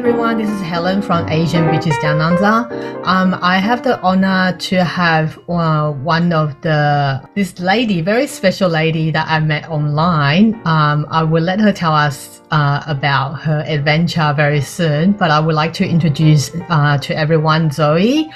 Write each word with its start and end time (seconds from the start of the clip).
everyone, 0.00 0.38
this 0.38 0.48
is 0.48 0.62
Helen 0.62 1.02
from 1.02 1.28
Asian 1.28 1.64
Bitches 1.64 2.00
Down 2.00 2.22
Under. 2.22 2.74
Um, 3.04 3.38
I 3.42 3.58
have 3.58 3.82
the 3.84 4.00
honor 4.00 4.56
to 4.56 4.82
have 4.82 5.38
uh, 5.46 5.92
one 5.92 6.32
of 6.32 6.58
the 6.62 7.20
this 7.34 7.60
lady, 7.60 8.00
very 8.00 8.26
special 8.26 8.70
lady 8.70 9.10
that 9.10 9.28
I 9.28 9.40
met 9.40 9.68
online. 9.68 10.54
Um, 10.64 11.06
I 11.10 11.22
will 11.22 11.42
let 11.42 11.60
her 11.60 11.70
tell 11.70 11.92
us 11.92 12.40
uh, 12.50 12.82
about 12.86 13.42
her 13.42 13.62
adventure 13.66 14.32
very 14.34 14.62
soon, 14.62 15.12
but 15.12 15.30
I 15.30 15.38
would 15.38 15.54
like 15.54 15.74
to 15.74 15.86
introduce 15.86 16.50
uh, 16.70 16.96
to 16.96 17.14
everyone 17.14 17.70
Zoe. 17.70 18.30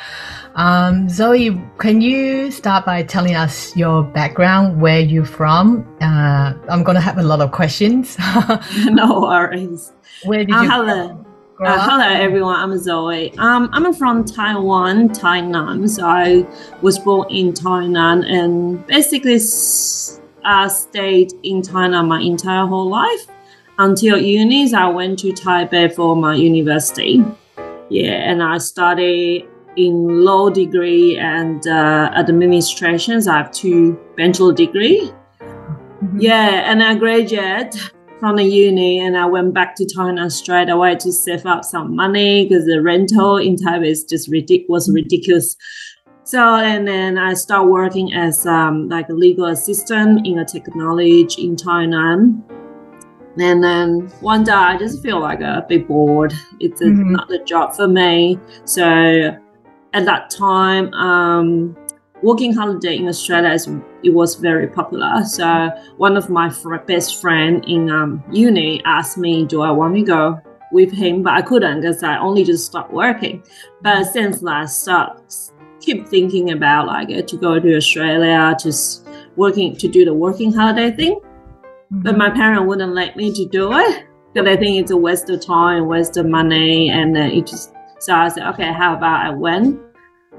Um, 0.57 1.09
Zoe, 1.09 1.59
can 1.79 2.03
you 2.03 2.51
start 2.51 2.85
by 2.85 3.05
telling 3.05 3.37
us 3.37 3.75
your 3.75 4.03
background, 4.03 4.83
where 4.83 5.01
you're 5.01 5.25
from? 5.25 5.89
Uh, 6.03 6.53
I'm 6.69 6.83
going 6.83 6.97
to 6.97 7.01
have 7.01 7.17
a 7.17 7.23
lot 7.23 7.41
of 7.41 7.53
questions. 7.53 8.19
no 8.85 9.23
worries. 9.23 9.95
Where 10.25 10.45
did 10.45 10.55
Uh, 10.55 10.61
you 10.63 10.71
hello. 10.71 11.24
Uh, 11.61 11.89
hello, 11.89 12.05
everyone. 12.21 12.57
I'm 12.57 12.77
Zoe. 12.79 13.33
Um, 13.39 13.69
I'm 13.73 13.95
from 13.95 14.25
Taiwan, 14.25 15.11
Tainan. 15.11 15.89
So 15.89 16.05
I 16.05 16.45
was 16.83 16.99
born 16.99 17.31
in 17.31 17.53
Tainan 17.53 18.29
and 18.29 18.85
basically 18.87 19.37
uh, 20.45 20.69
stayed 20.69 21.33
in 21.45 21.63
Tainan 21.63 22.09
my 22.09 22.21
entire 22.21 22.67
whole 22.67 22.89
life 22.89 23.27
until 23.79 24.19
uni. 24.19 24.67
So 24.67 24.79
I 24.79 24.89
went 24.89 25.21
to 25.21 25.29
Taipei 25.33 25.95
for 25.95 26.17
my 26.17 26.35
university. 26.35 27.25
Yeah, 27.89 28.15
and 28.31 28.43
I 28.43 28.59
studied 28.59 29.47
in 29.77 30.25
law 30.25 30.51
degree 30.51 31.17
and 31.19 31.65
uh, 31.69 32.11
administration. 32.17 33.23
So 33.23 33.31
I 33.31 33.37
have 33.39 33.53
two 33.53 33.93
bachelor 34.17 34.55
degree. 34.55 35.13
Mhm. 35.41 36.21
Yeah, 36.21 36.71
and 36.71 36.83
I 36.83 36.95
graduated 36.97 37.81
from 38.25 38.37
the 38.37 38.43
uni 38.43 39.01
and 39.01 39.19
I 39.19 39.27
went 39.27 39.53
back 39.53 39.77
to 39.77 39.85
Tainan 39.85 40.33
straight 40.33 40.71
away 40.71 40.97
to 40.97 41.13
save 41.13 41.45
up 41.45 41.63
some 41.63 41.95
money 41.95 42.49
because 42.49 42.65
the 42.65 42.81
rental 42.81 43.37
in 43.37 43.57
Taipei 43.57 43.89
is 43.89 44.03
just 44.03 44.31
ridic- 44.31 44.65
was 44.67 44.91
ridiculous. 44.91 45.55
So 46.23 46.39
and 46.57 46.89
then 46.89 47.19
I 47.19 47.35
start 47.35 47.69
working 47.69 48.15
as 48.15 48.47
um, 48.47 48.89
like 48.89 49.11
a 49.11 49.13
legal 49.13 49.45
assistant 49.45 50.27
in 50.27 50.39
a 50.39 50.45
technology 50.47 51.45
in 51.45 51.55
Tainan. 51.55 52.43
And 53.39 53.63
then 53.63 54.11
one 54.23 54.43
day 54.43 54.53
I 54.53 54.79
just 54.79 55.03
feel 55.03 55.21
like 55.21 55.43
a 55.43 55.67
bit 55.69 55.87
bored. 55.87 56.33
It's 56.61 56.81
a, 56.81 56.85
Mhm. 56.87 57.11
not 57.11 57.29
the 57.29 57.41
job 57.41 57.75
for 57.75 57.89
me. 57.89 58.39
So 58.65 59.37
at 59.93 60.05
that 60.07 60.31
time, 60.31 60.95
um, 60.95 61.77
working 62.25 62.55
holiday 62.55 62.97
in 62.97 63.07
Australia 63.07 63.51
is 63.51 63.69
it 64.03 64.15
was 64.15 64.35
very 64.37 64.67
popular. 64.67 65.23
So 65.25 65.71
one 65.99 66.17
of 66.17 66.31
my 66.31 66.49
fr- 66.49 66.77
best 66.77 67.21
friend 67.21 67.63
in 67.69 67.91
um, 67.91 68.25
uni 68.33 68.83
asked 68.85 69.19
me, 69.19 69.45
"Do 69.45 69.61
I 69.61 69.71
want 69.71 69.95
to 69.97 70.03
go 70.03 70.41
with 70.73 70.91
him?" 70.91 71.23
But 71.23 71.35
I 71.35 71.43
couldn't 71.43 71.83
because 71.83 72.03
I 72.03 72.19
only 72.19 72.43
just 72.45 72.65
stopped 72.67 72.93
working. 72.93 73.45
But 73.83 74.05
since 74.05 74.43
I 74.43 74.65
start 74.65 75.23
keep 75.81 76.09
thinking 76.09 76.51
about 76.51 76.87
like 76.87 77.11
uh, 77.11 77.23
to 77.23 77.37
go 77.37 77.61
to 77.61 77.77
Australia, 77.77 78.57
just 78.59 79.07
working 79.37 79.77
to 79.77 79.87
do 79.87 80.05
the 80.05 80.15
working 80.15 80.51
holiday 80.53 80.91
thing. 80.97 81.21
But 81.91 82.17
my 82.17 82.31
parents 82.31 82.67
wouldn't 82.67 82.95
let 82.95 83.17
me 83.17 83.33
to 83.35 83.47
do 83.47 83.73
it 83.75 84.07
because 84.33 84.47
they 84.47 84.57
think 84.57 84.81
it's 84.81 84.91
a 84.91 84.97
waste 84.97 85.29
of 85.29 85.45
time, 85.45 85.87
waste 85.87 86.17
of 86.17 86.27
money, 86.27 86.89
and 86.91 87.15
then 87.15 87.31
it 87.31 87.47
just. 87.47 87.73
So 88.01 88.13
I 88.15 88.29
said, 88.29 88.47
okay, 88.53 88.71
how 88.71 88.97
about 88.97 89.25
I 89.25 89.31
went 89.31 89.81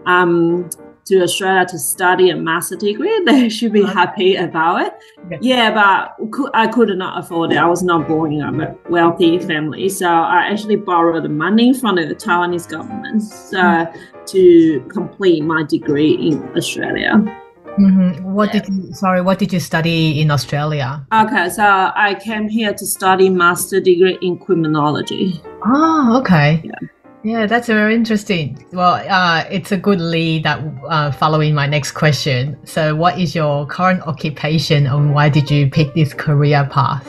um, 0.05 0.69
to 1.05 1.21
Australia 1.21 1.65
to 1.67 1.77
study 1.79 2.29
a 2.29 2.35
master 2.35 2.75
degree? 2.75 3.13
They 3.25 3.49
should 3.49 3.73
be 3.73 3.83
happy 3.83 4.35
about 4.35 4.81
it. 4.85 4.93
Yeah. 5.29 5.37
Yeah, 5.41 5.67
but 5.73 6.51
I 6.53 6.67
could 6.67 6.89
not 6.97 7.19
afford 7.19 7.51
it. 7.51 7.57
I 7.57 7.65
was 7.67 7.83
not 7.83 8.07
born 8.07 8.33
in 8.33 8.41
a 8.41 8.75
wealthy 8.89 9.39
family, 9.39 9.89
so 9.89 10.07
I 10.07 10.47
actually 10.51 10.75
borrowed 10.77 11.23
the 11.23 11.29
money 11.29 11.73
from 11.73 11.95
the 11.95 12.15
Taiwanese 12.15 12.67
government 12.69 13.21
so 13.23 13.87
to 14.25 14.79
complete 14.89 15.43
my 15.43 15.63
degree 15.63 16.13
in 16.13 16.33
Australia. 16.55 17.13
Mhm. 17.79 18.21
What 18.23 18.53
Yeah. 18.53 18.61
did 18.61 18.73
you, 18.73 18.93
sorry, 18.93 19.21
what 19.21 19.37
did 19.37 19.51
you 19.51 19.59
study 19.59 20.21
in 20.21 20.31
Australia? 20.31 21.05
Okay, 21.13 21.49
so 21.49 21.63
I 22.07 22.15
came 22.27 22.47
here 22.47 22.73
to 22.73 22.85
study 22.85 23.29
master 23.29 23.79
degree 23.81 24.17
in 24.21 24.37
criminology. 24.37 25.41
Oh, 25.65 26.17
okay. 26.19 26.61
Yeah. 26.63 26.79
Yeah, 27.25 27.47
that's 27.47 27.65
very 27.65 27.95
interesting. 27.95 28.63
Well, 28.71 29.03
uh, 29.09 29.45
it's 29.49 29.71
a 29.71 29.77
good 29.77 29.99
lead 29.99 30.43
that 30.43 30.59
uh, 30.87 31.09
following 31.11 31.55
my 31.55 31.65
next 31.65 31.93
question. 31.93 32.55
So, 32.65 32.95
what 32.95 33.19
is 33.19 33.33
your 33.33 33.65
current 33.65 34.03
occupation 34.03 34.85
and 34.85 35.11
why 35.11 35.29
did 35.29 35.49
you 35.49 35.67
pick 35.67 35.95
this 35.95 36.13
career 36.13 36.69
path? 36.71 37.07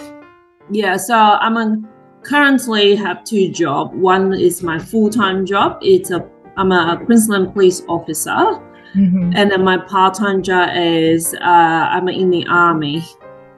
Yeah, 0.71 0.97
so 0.97 1.15
I'm 1.15 1.59
a, 1.59 1.77
currently 2.23 2.97
have 2.97 3.25
two 3.25 3.51
jobs. 3.51 3.95
One 3.95 4.33
is 4.33 4.63
my 4.63 4.79
full 4.79 5.11
time 5.11 5.45
job. 5.45 5.79
It's 5.83 6.11
a 6.11 6.27
I'm 6.57 6.73
a 6.73 6.99
Queensland 7.05 7.53
police 7.53 7.83
officer, 7.87 8.59
Mhm. 8.97 9.35
and 9.37 9.51
then 9.51 9.63
my 9.63 9.77
part 9.77 10.15
time 10.15 10.43
job 10.43 10.71
is 10.75 11.35
uh, 11.35 11.45
I'm 11.45 12.09
in 12.09 12.31
the 12.31 12.47
army 12.47 13.05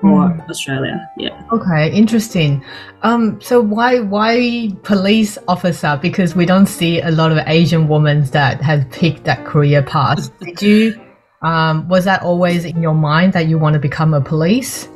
for 0.01 0.29
Mm. 0.29 0.49
Australia. 0.49 1.11
Yeah. 1.17 1.41
Okay, 1.53 1.91
interesting. 1.93 2.65
Um, 3.03 3.41
so 3.41 3.61
why 3.61 4.01
why 4.01 4.71
police 4.83 5.39
officer? 5.49 5.99
Because 6.01 6.35
we 6.37 6.47
don't 6.47 6.67
see 6.67 7.01
a 7.01 7.11
lot 7.11 7.33
of 7.33 7.39
Asian 7.47 7.89
women 7.89 8.25
that 8.33 8.61
have 8.63 8.89
picked 8.91 9.25
that 9.25 9.45
career 9.45 9.83
path. 9.83 10.31
Did 10.41 10.63
you? 10.63 11.01
Um, 11.43 11.89
was 11.89 12.05
that 12.05 12.23
always 12.23 12.65
in 12.65 12.83
your 12.83 12.95
mind 12.95 13.33
that 13.35 13.47
you 13.49 13.59
want 13.59 13.75
to 13.75 13.81
become 13.81 14.13
a 14.15 14.21
police? 14.21 14.89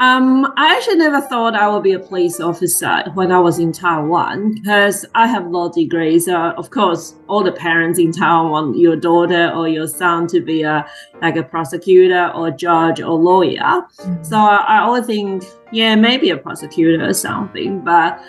Um, 0.00 0.52
I 0.56 0.74
actually 0.76 0.96
never 0.96 1.20
thought 1.20 1.54
I 1.54 1.68
would 1.68 1.84
be 1.84 1.92
a 1.92 2.00
police 2.00 2.40
officer 2.40 3.04
when 3.14 3.30
I 3.30 3.38
was 3.38 3.60
in 3.60 3.70
Taiwan 3.70 4.54
because 4.54 5.06
I 5.14 5.28
have 5.28 5.46
law 5.46 5.68
degrees. 5.68 6.24
So 6.24 6.34
of 6.34 6.70
course, 6.70 7.14
all 7.28 7.44
the 7.44 7.52
parents 7.52 8.00
in 8.00 8.10
Taiwan 8.10 8.50
want 8.50 8.78
your 8.78 8.96
daughter 8.96 9.52
or 9.54 9.68
your 9.68 9.86
son 9.86 10.26
to 10.28 10.40
be 10.40 10.62
a 10.62 10.84
like 11.22 11.36
a 11.36 11.44
prosecutor 11.44 12.32
or 12.34 12.50
judge 12.50 13.00
or 13.00 13.14
lawyer. 13.16 13.86
So 14.22 14.36
I 14.36 14.80
always 14.80 15.06
think, 15.06 15.44
yeah, 15.70 15.94
maybe 15.94 16.30
a 16.30 16.36
prosecutor 16.36 17.04
or 17.04 17.14
something. 17.14 17.80
But 17.80 18.20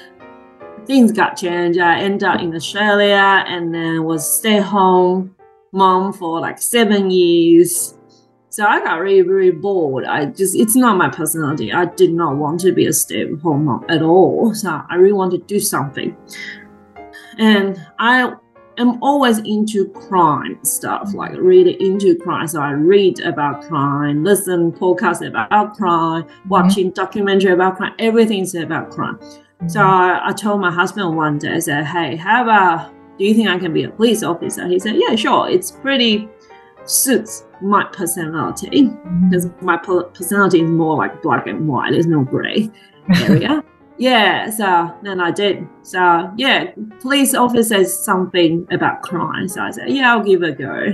things 0.86 1.12
got 1.12 1.36
changed. 1.36 1.80
I 1.80 2.00
ended 2.00 2.24
up 2.24 2.42
in 2.42 2.54
Australia 2.56 3.44
and 3.48 3.74
then 3.74 4.04
was 4.04 4.38
stay 4.38 4.60
home 4.60 5.36
mom 5.72 6.14
for 6.14 6.40
like 6.40 6.60
seven 6.60 7.10
years. 7.10 7.96
So 8.56 8.66
I 8.66 8.82
got 8.82 9.02
really, 9.02 9.22
really 9.22 9.52
bored. 9.52 10.06
I 10.06 10.28
just, 10.28 10.56
it's 10.56 10.78
not 10.78 10.96
my 10.96 11.10
personality. 11.10 11.74
I 11.74 11.88
did 11.88 12.14
not 12.14 12.38
want 12.38 12.62
to 12.62 12.72
be 12.72 12.86
a 12.86 12.94
stay 12.94 13.24
at 13.24 13.40
home 13.42 13.66
mom 13.66 13.84
at 13.90 14.02
all. 14.02 14.54
So 14.56 14.82
I 14.90 14.96
really 14.96 15.12
want 15.12 15.32
to 15.32 15.40
do 15.40 15.60
something. 15.60 16.16
And 17.38 17.86
I 18.00 18.32
am 18.78 19.04
always 19.04 19.40
into 19.40 19.90
crime 19.90 20.58
stuff, 20.64 21.14
like 21.14 21.34
really 21.36 21.74
into 21.86 22.16
crime. 22.16 22.48
So 22.48 22.62
I 22.62 22.72
read 22.72 23.20
about 23.20 23.64
crime, 23.64 24.24
listen 24.24 24.72
podcasts 24.72 25.28
about 25.28 25.76
crime, 25.76 26.24
mm-hmm. 26.24 26.48
watching 26.48 26.92
documentary 26.92 27.52
about 27.52 27.76
crime. 27.76 27.94
Everything 28.00 28.44
is 28.44 28.56
about 28.56 28.90
crime. 28.90 29.18
Mm-hmm. 29.18 29.68
So 29.68 29.82
I, 29.82 30.30
I 30.30 30.32
told 30.32 30.62
my 30.62 30.72
husband 30.72 31.18
one 31.18 31.40
day, 31.40 31.56
I 31.56 31.60
said, 31.60 31.88
Hey, 31.88 32.16
how 32.16 32.44
about 32.44 32.94
do 33.20 33.26
you 33.26 33.34
think 33.34 33.50
I 33.50 33.60
can 33.60 33.74
be 33.74 33.84
a 33.84 33.90
police 33.90 34.24
officer? 34.24 34.66
He 34.66 34.80
said, 34.80 34.96
Yeah, 34.96 35.18
sure. 35.18 35.50
It's 35.50 35.72
pretty 35.72 36.30
suits 36.86 37.46
my 37.62 37.84
personality 37.92 38.84
Mhm. 38.84 39.30
because 39.30 39.50
my 39.62 39.78
personality 39.78 40.62
is 40.62 40.70
more 40.70 40.98
like 40.98 41.22
black 41.22 41.48
and 41.48 41.68
white. 41.68 41.92
There's 41.92 42.08
no 42.08 42.24
gray 42.24 42.70
area. 43.24 43.64
yeah, 43.98 44.50
so 44.50 44.92
then 45.04 45.20
I 45.20 45.32
did. 45.32 45.68
So 45.84 46.30
yeah, 46.38 46.72
police 47.02 47.34
officer 47.34 47.76
is 47.76 47.98
something 47.98 48.68
about 48.72 49.02
crime. 49.02 49.48
So 49.48 49.62
I 49.62 49.72
said, 49.72 49.90
Yeah, 49.90 50.14
I'll 50.14 50.24
give 50.24 50.44
it 50.44 50.50
a 50.50 50.54
go. 50.54 50.94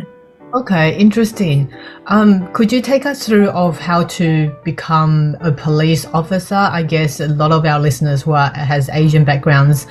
Okay, 0.54 0.98
interesting. 0.98 1.74
Um, 2.08 2.46
could 2.52 2.74
you 2.74 2.82
take 2.82 3.06
us 3.06 3.26
through 3.26 3.48
of 3.52 3.80
how 3.80 4.04
to 4.04 4.54
become 4.66 5.38
a 5.40 5.50
police 5.50 6.06
officer? 6.08 6.56
I 6.56 6.84
guess 6.84 7.22
a 7.22 7.30
lot 7.30 7.54
of 7.54 7.66
our 7.66 7.80
listeners 7.80 8.24
who 8.24 8.34
are, 8.34 8.52
has 8.54 8.90
Asian 8.90 9.24
backgrounds, 9.24 9.88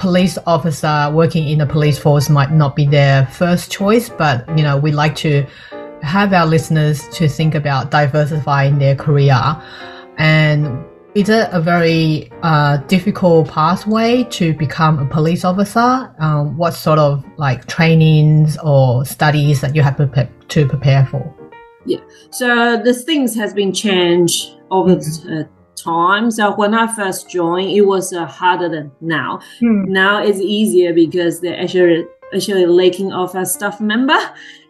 police 0.00 0.38
officer 0.46 1.10
working 1.12 1.46
in 1.46 1.58
the 1.58 1.66
police 1.66 1.98
force 1.98 2.30
might 2.30 2.50
not 2.50 2.74
be 2.74 2.86
their 2.86 3.26
first 3.26 3.70
choice, 3.70 4.08
but 4.08 4.48
you 4.56 4.64
know 4.64 4.76
we 4.76 4.90
like 4.90 5.14
to 5.14 5.46
have 6.02 6.32
our 6.32 6.46
listeners 6.46 7.06
to 7.10 7.28
think 7.28 7.54
about 7.54 7.90
diversifying 7.90 8.78
their 8.78 8.96
career, 8.96 9.38
and 10.16 10.82
is 11.14 11.28
it 11.28 11.48
a 11.52 11.60
very 11.60 12.30
uh, 12.42 12.78
difficult 12.88 13.48
pathway 13.48 14.24
to 14.24 14.54
become 14.54 14.98
a 14.98 15.04
police 15.04 15.44
officer? 15.44 16.14
Um, 16.18 16.56
what 16.56 16.72
sort 16.72 16.98
of 16.98 17.22
like 17.36 17.66
trainings 17.66 18.56
or 18.64 19.04
studies 19.04 19.60
that 19.60 19.76
you 19.76 19.82
have 19.82 19.96
to, 19.98 20.06
pre- 20.06 20.28
to 20.48 20.66
prepare 20.66 21.04
for? 21.06 21.34
Yeah, 21.84 22.00
so 22.30 22.80
the 22.82 22.94
things 22.94 23.34
has 23.34 23.52
been 23.52 23.72
changed 23.72 24.56
over 24.70 24.94
the 24.94 25.48
time. 25.82 26.30
So 26.30 26.54
when 26.54 26.74
I 26.74 26.86
first 26.94 27.30
joined, 27.30 27.70
it 27.70 27.82
was 27.82 28.12
uh, 28.12 28.26
harder 28.26 28.68
than 28.68 28.90
now. 29.00 29.40
Now 29.60 30.22
it's 30.22 30.40
easier 30.40 30.92
because 30.94 31.40
they're 31.40 31.60
actually 31.60 32.04
actually 32.34 32.66
laking 32.66 33.12
off 33.12 33.34
a 33.34 33.44
staff 33.44 33.80
member 33.80 34.18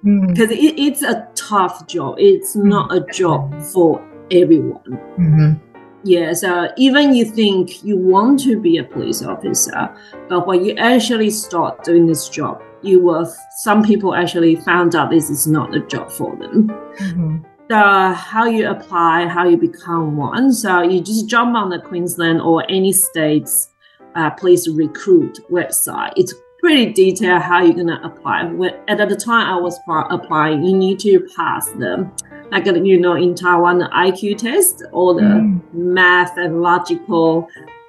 because 0.03 0.51
it, 0.51 0.79
it's 0.79 1.03
a 1.03 1.29
tough 1.35 1.87
job. 1.87 2.15
It's 2.19 2.57
not 2.57 2.93
a 2.95 3.01
job 3.13 3.61
for 3.63 4.01
everyone. 4.31 4.99
Mhm. 5.19 5.61
Yeah, 6.03 6.33
so 6.33 6.71
even 6.79 7.15
you 7.15 7.27
think 7.27 7.85
you 7.85 7.99
want 7.99 8.41
to 8.45 8.59
be 8.59 8.79
a 8.79 8.85
police 8.85 9.23
officer, 9.23 9.95
but 10.31 10.47
when 10.47 10.65
you 10.65 10.75
actually 10.77 11.29
start 11.29 11.85
doing 11.85 12.07
this 12.07 12.29
job, 12.31 12.63
you 12.83 13.01
will. 13.01 13.31
Some 13.59 13.83
people 13.83 14.15
actually 14.15 14.57
found 14.57 14.95
out 14.95 15.11
this 15.11 15.29
is 15.29 15.47
not 15.47 15.75
a 15.75 15.81
job 15.81 16.11
for 16.11 16.35
them. 16.37 16.69
Mm-hmm. 16.69 17.37
The 17.71 18.13
how 18.15 18.47
you 18.47 18.69
apply, 18.69 19.29
how 19.29 19.47
you 19.49 19.57
become 19.57 20.17
one. 20.17 20.53
So 20.53 20.83
you 20.83 21.01
just 21.01 21.29
jump 21.29 21.55
on 21.55 21.71
the 21.71 21.79
Queensland 21.79 22.41
or 22.41 22.69
any 22.69 22.93
state's 22.93 23.69
uh, 24.17 24.31
police 24.31 24.67
recruit 24.69 25.39
website. 25.53 26.13
It's 26.17 26.35
pretty 26.59 26.93
detailed 26.93 27.43
how 27.43 27.63
you're 27.63 27.77
gonna 27.77 28.01
apply. 28.03 28.43
When, 28.47 28.75
at 28.89 29.09
the 29.09 29.15
time 29.15 29.47
I 29.47 29.57
was 29.57 29.79
applying, 29.87 30.65
you 30.65 30.77
need 30.77 30.99
to 31.01 31.25
pass 31.37 31.69
the 31.69 32.11
like 32.51 32.67
uh, 32.67 32.75
you 32.75 32.99
know 32.99 33.15
in 33.15 33.37
Taiwan 33.37 33.79
the 33.79 33.85
IQ 33.87 34.39
test 34.39 34.83
or 34.91 35.15
the 35.15 35.21
Mm. 35.21 35.61
math 35.73 36.37
and 36.39 36.63
logical 36.63 37.47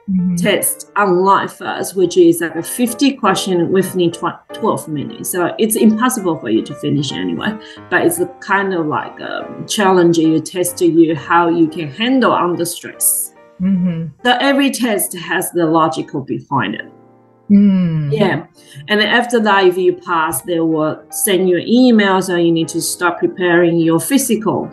Mhm. 0.10 0.42
test 0.42 0.92
online 0.98 1.48
first, 1.48 1.96
which 1.96 2.18
is 2.18 2.42
like 2.42 2.56
a 2.56 2.64
50 2.64 3.14
question 3.14 3.72
within 3.72 4.12
12 4.12 4.88
minutes. 4.88 5.30
So 5.30 5.54
it's 5.60 5.76
impossible 5.76 6.38
for 6.38 6.50
you 6.50 6.62
to 6.64 6.74
finish 6.76 7.12
anyway. 7.12 7.54
But 7.90 8.06
it's 8.06 8.20
a 8.20 8.26
kind 8.40 8.74
of 8.74 8.88
like 8.88 9.20
a 9.20 9.48
challenge 9.68 10.18
you 10.18 10.40
test 10.40 10.78
to 10.78 10.86
you 10.86 11.16
how 11.16 11.50
you 11.50 11.68
can 11.68 11.88
handle 11.90 12.32
under 12.32 12.66
stress. 12.66 13.34
Mhm. 13.62 14.10
So 14.26 14.36
every 14.40 14.72
test 14.72 15.16
has 15.18 15.52
the 15.52 15.66
logical 15.68 16.22
behind 16.22 16.76
it. 16.76 16.92
Mm. 17.50 18.12
Yeah. 18.12 18.46
And 18.88 19.02
after 19.02 19.40
that, 19.42 19.66
if 19.66 19.78
you 19.78 19.94
pass, 19.94 20.42
they 20.44 20.60
will 20.62 21.00
send 21.10 21.50
you 21.50 21.58
an 21.58 21.68
email. 21.68 22.22
So 22.22 22.38
you 22.38 22.52
need 22.52 22.70
to 22.70 22.82
start 22.82 23.20
preparing 23.20 23.78
your 23.78 24.00
physical, 24.00 24.70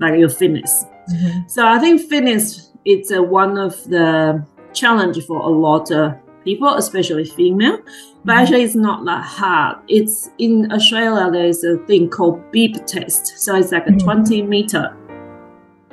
like 0.00 0.18
your 0.18 0.30
fitness. 0.30 0.86
Mhm. 1.12 1.50
So 1.50 1.66
I 1.66 1.78
think 1.78 2.00
fitness 2.00 2.70
it's 2.84 3.10
uh, 3.12 3.22
one 3.22 3.58
of 3.58 3.82
the 3.84 4.44
challenge 4.72 5.24
for 5.26 5.38
a 5.38 5.48
lot 5.48 5.90
of 5.90 6.14
people, 6.44 6.74
especially 6.74 7.24
female. 7.24 7.78
But 8.24 8.34
Mhm. 8.34 8.40
actually, 8.40 8.62
it's 8.62 8.74
not 8.74 9.04
that 9.06 9.22
hard. 9.24 9.76
It's 9.88 10.30
in 10.38 10.70
Australia. 10.72 11.30
There's 11.30 11.64
a 11.64 11.76
thing 11.86 12.08
called 12.08 12.40
beep 12.50 12.84
test. 12.86 13.38
So 13.38 13.56
it's 13.56 13.72
like 13.72 13.86
a 13.86 13.92
Mhm. 13.92 14.02
20 14.04 14.42
meter 14.42 14.94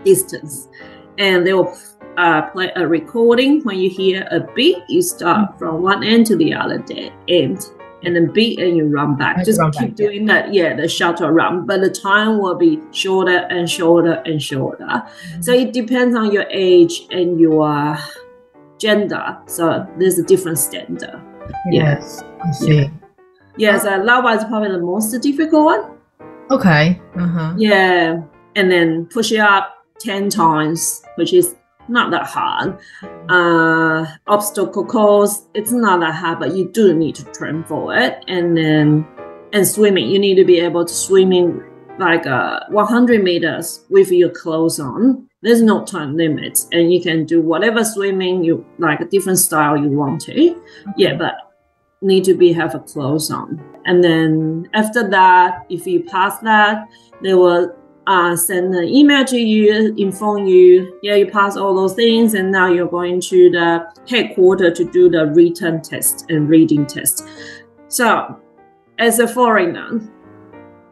distance, 0.03 0.67
and 1.17 1.45
they 1.45 1.53
will 1.53 1.71
uh, 2.17 2.41
play 2.49 2.69
a 2.75 2.85
recording. 2.85 3.61
When 3.63 3.77
you 3.79 3.89
hear 3.89 4.27
a 4.31 4.41
beep, 4.53 4.77
you 4.89 5.01
start 5.01 5.57
from 5.57 5.81
one 5.81 6.03
end 6.03 6.25
to 6.27 6.35
the 6.35 6.53
other 6.53 6.83
end, 7.29 7.59
and 8.03 8.15
then 8.15 8.31
beat 8.31 8.59
and 8.59 8.75
you 8.75 8.87
run 8.87 9.15
back. 9.15 9.43
Just 9.45 9.59
run 9.59 9.71
keep 9.71 9.81
back, 9.81 9.89
yeah. 9.89 10.05
doing 10.05 10.25
that. 10.25 10.53
Yeah, 10.53 10.75
the 10.75 10.87
shuttle 10.87 11.29
run, 11.29 11.65
but 11.65 11.81
the 11.81 11.89
time 11.89 12.39
will 12.39 12.55
be 12.55 12.79
shorter 12.91 13.47
and 13.49 13.69
shorter 13.69 14.21
and 14.25 14.41
shorter. 14.41 15.03
So 15.41 15.51
it 15.53 15.73
depends 15.73 16.15
on 16.15 16.31
your 16.31 16.45
age 16.49 17.07
and 17.11 17.39
your 17.39 17.97
gender. 18.79 19.37
So 19.47 19.87
there's 19.97 20.17
a 20.19 20.23
different 20.23 20.57
standard. 20.57 21.21
yeah. 21.71 21.99
Yes, 21.99 22.23
I 22.43 22.51
see. 22.51 22.89
Yes, 23.57 23.85
uh, 23.85 24.03
that 24.03 24.23
was 24.23 24.43
probably 24.45 24.71
the 24.71 24.79
most 24.79 25.11
difficult 25.21 25.65
one. 25.65 25.97
Okay. 26.49 26.99
Uh 27.15 27.27
huh. 27.27 27.53
Yeah, 27.57 28.21
and 28.55 28.71
then 28.71 29.05
push 29.07 29.31
it 29.31 29.39
up 29.39 29.85
ten 29.99 30.29
times, 30.29 31.03
which 31.15 31.33
is 31.33 31.55
not 31.87 32.11
that 32.11 32.25
hard. 32.25 32.77
Uh, 33.29 34.05
obstacle 34.27 34.85
course, 34.85 35.47
it's 35.53 35.71
not 35.71 35.99
that 36.01 36.15
hard, 36.15 36.39
but 36.39 36.55
you 36.55 36.69
do 36.69 36.93
need 36.93 37.15
to 37.15 37.25
train 37.25 37.63
for 37.63 37.95
it. 37.95 38.23
And 38.27 38.57
then, 38.57 39.07
and 39.53 39.67
swimming, 39.67 40.09
you 40.09 40.19
need 40.19 40.35
to 40.35 40.45
be 40.45 40.59
able 40.59 40.85
to 40.85 40.93
swim 40.93 41.31
in 41.31 41.63
like 41.99 42.25
uh, 42.25 42.61
100 42.69 43.23
meters 43.23 43.85
with 43.89 44.11
your 44.11 44.29
clothes 44.29 44.79
on. 44.79 45.27
There's 45.41 45.61
no 45.61 45.83
time 45.83 46.15
limits, 46.15 46.67
and 46.71 46.93
you 46.93 47.01
can 47.01 47.25
do 47.25 47.41
whatever 47.41 47.83
swimming 47.83 48.43
you 48.43 48.65
like, 48.77 49.01
a 49.01 49.05
different 49.05 49.39
style 49.39 49.75
you 49.75 49.89
want 49.89 50.21
to. 50.21 50.61
Yeah, 50.97 51.15
but 51.15 51.35
need 52.01 52.23
to 52.25 52.33
be 52.33 52.53
have 52.53 52.75
a 52.75 52.79
clothes 52.79 53.31
on. 53.31 53.59
And 53.85 54.03
then 54.03 54.69
after 54.73 55.07
that, 55.09 55.65
if 55.69 55.87
you 55.87 56.03
pass 56.03 56.39
that, 56.39 56.87
they 57.21 57.33
will 57.33 57.75
uh, 58.11 58.35
send 58.35 58.75
an 58.75 58.83
email 58.83 59.23
to 59.23 59.37
you, 59.37 59.95
inform 59.97 60.45
you, 60.45 60.99
yeah, 61.01 61.15
you 61.15 61.27
pass 61.27 61.55
all 61.55 61.73
those 61.73 61.93
things, 61.93 62.33
and 62.33 62.51
now 62.51 62.67
you're 62.67 62.89
going 62.89 63.21
to 63.21 63.49
the 63.49 63.87
headquarter 64.09 64.69
to 64.69 64.83
do 64.83 65.09
the 65.09 65.27
written 65.27 65.81
test 65.81 66.25
and 66.29 66.49
reading 66.49 66.85
test. 66.85 67.25
So, 67.87 68.37
as 68.99 69.19
a 69.19 69.27
foreigner, 69.27 70.01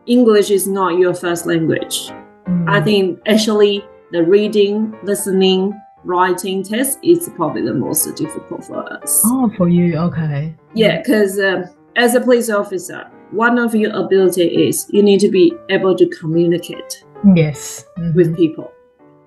English 0.05 0.49
is 0.49 0.65
not 0.65 0.97
your 0.97 1.13
first 1.13 1.45
language. 1.45 2.09
Mm. 2.47 2.69
I 2.69 2.81
think 2.81 3.19
actually 3.27 3.85
the 4.11 4.23
reading, 4.23 4.97
listening, 5.03 5.73
writing 6.05 6.63
test 6.63 6.99
is 7.03 7.29
probably 7.35 7.63
the 7.63 7.73
most 7.73 8.05
difficult 8.15 8.63
for 8.63 8.93
us. 8.93 9.21
Oh, 9.25 9.51
for 9.57 9.67
you. 9.67 9.97
Okay. 9.97 10.55
Yeah, 10.73 10.99
because 10.99 11.37
um 11.37 11.65
as 11.95 12.15
a 12.15 12.21
police 12.21 12.49
officer, 12.49 13.11
one 13.31 13.59
of 13.59 13.75
your 13.75 13.95
ability 13.95 14.67
is 14.67 14.87
you 14.89 15.03
need 15.03 15.19
to 15.19 15.29
be 15.29 15.53
able 15.69 15.95
to 15.95 16.07
communicate 16.07 17.03
Yes. 17.35 17.85
Mhm. 17.97 18.15
with 18.15 18.35
people, 18.35 18.71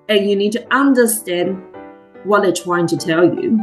and 0.09 0.29
you 0.29 0.35
need 0.35 0.51
to 0.53 0.65
understand 0.71 1.61
what 2.23 2.41
they're 2.41 2.51
trying 2.51 2.87
to 2.87 2.97
tell 2.97 3.23
you. 3.23 3.59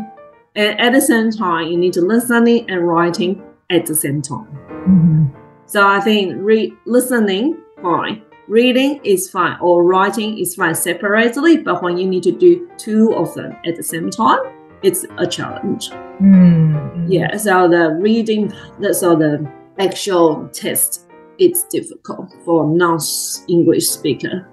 And 0.55 0.81
at 0.81 0.93
the 0.93 1.01
same 1.01 1.31
time, 1.31 1.69
you 1.69 1.77
need 1.77 1.93
to 1.95 2.01
listening 2.01 2.69
and 2.69 2.87
writing 2.87 3.43
at 3.71 3.87
the 3.87 3.95
same 3.95 4.21
time. 4.23 4.49
Mhm. 4.87 5.31
So 5.67 5.87
I 5.87 6.01
think 6.01 6.35
re- 6.39 6.73
listening 6.87 7.57
fine, 7.83 8.23
reading 8.49 9.01
is 9.05 9.31
fine, 9.31 9.57
or 9.61 9.85
writing 9.85 10.39
is 10.39 10.55
fine 10.55 10.75
separately. 10.75 11.57
But 11.59 11.83
when 11.83 11.97
you 11.99 12.07
need 12.07 12.25
to 12.25 12.33
do 12.33 12.69
two 12.79 13.13
of 13.15 13.33
them 13.35 13.53
at 13.65 13.77
the 13.77 13.83
same 13.83 14.11
time, 14.11 14.41
it's 14.83 15.07
a 15.19 15.27
challenge. 15.27 15.91
Mm. 16.21 17.05
Yeah, 17.09 17.37
so 17.37 17.69
the 17.69 17.97
reading, 18.01 18.53
the- 18.81 18.95
so 18.95 19.15
the 19.15 19.47
actual 19.79 20.49
test, 20.53 21.07
it's 21.41 21.65
difficult 21.65 22.33
for 22.45 22.67
non-English 22.67 23.87
speaker. 23.87 24.47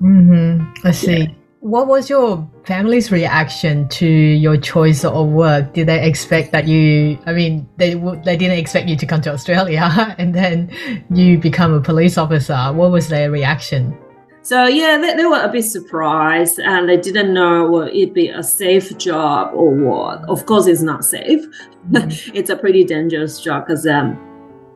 hmm 0.00 0.62
I 0.84 0.92
see. 0.92 1.34
What 1.60 1.86
was 1.86 2.10
your 2.10 2.46
family's 2.66 3.10
reaction 3.10 3.88
to 3.88 4.06
your 4.06 4.58
choice 4.58 5.02
of 5.02 5.28
work? 5.28 5.72
Did 5.72 5.88
they 5.88 6.06
expect 6.06 6.52
that 6.52 6.68
you? 6.68 7.18
I 7.24 7.32
mean, 7.32 7.66
they 7.78 7.94
w- 7.94 8.20
they 8.22 8.36
didn't 8.36 8.58
expect 8.58 8.86
you 8.86 8.96
to 8.96 9.06
come 9.06 9.22
to 9.22 9.32
Australia 9.32 10.14
and 10.18 10.34
then 10.34 10.70
you 11.10 11.38
become 11.38 11.72
a 11.72 11.80
police 11.80 12.18
officer. 12.18 12.70
What 12.74 12.90
was 12.90 13.08
their 13.08 13.30
reaction? 13.30 13.96
So 14.42 14.66
yeah, 14.66 14.98
they, 14.98 15.14
they 15.14 15.24
were 15.24 15.40
a 15.40 15.48
bit 15.48 15.64
surprised 15.64 16.58
and 16.58 16.86
they 16.86 16.98
didn't 16.98 17.32
know 17.32 17.66
will 17.66 17.88
it 17.90 18.12
be 18.12 18.28
a 18.28 18.42
safe 18.42 18.98
job 18.98 19.54
or 19.54 19.70
what. 19.74 20.28
Of 20.28 20.44
course, 20.44 20.66
it's 20.66 20.82
not 20.82 21.02
safe. 21.02 21.46
it's 22.34 22.50
a 22.50 22.56
pretty 22.56 22.84
dangerous 22.84 23.40
job 23.40 23.66
because 23.66 23.86
um, 23.86 24.18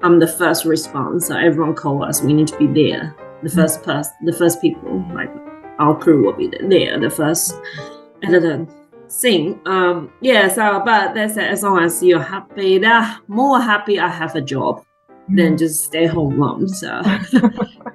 I'm 0.03 0.19
the 0.19 0.29
first 0.29 0.65
response. 0.65 1.27
So 1.27 1.37
everyone 1.37 1.75
call 1.75 2.05
us. 2.05 2.23
We 2.23 2.33
need 2.33 2.49
to 2.49 2.59
be 2.59 2.67
there. 2.67 3.17
The 3.43 3.51
first 3.51 3.83
person, 3.83 4.13
the 4.25 4.33
first 4.33 4.61
people, 4.61 5.05
like 5.15 5.31
our 5.79 5.99
crew 5.99 6.25
will 6.25 6.33
be 6.33 6.49
there. 6.49 6.99
The 6.99 7.11
first 7.11 7.55
and 8.23 8.35
the 8.35 8.69
thing. 9.11 9.61
Um, 9.67 10.13
yeah. 10.21 10.49
So, 10.49 10.83
but 10.85 11.15
they 11.15 11.29
said 11.29 11.51
as 11.51 11.63
long 11.63 11.83
as 11.83 12.03
you're 12.03 12.23
happy, 12.23 12.79
they're 12.79 13.19
more 13.29 13.61
happy. 13.61 13.99
I 13.99 14.09
have 14.09 14.35
a 14.35 14.41
job 14.41 14.85
than 15.29 15.57
just 15.57 15.85
stay 15.85 16.07
home 16.07 16.39
mom. 16.39 16.69
So 16.69 17.01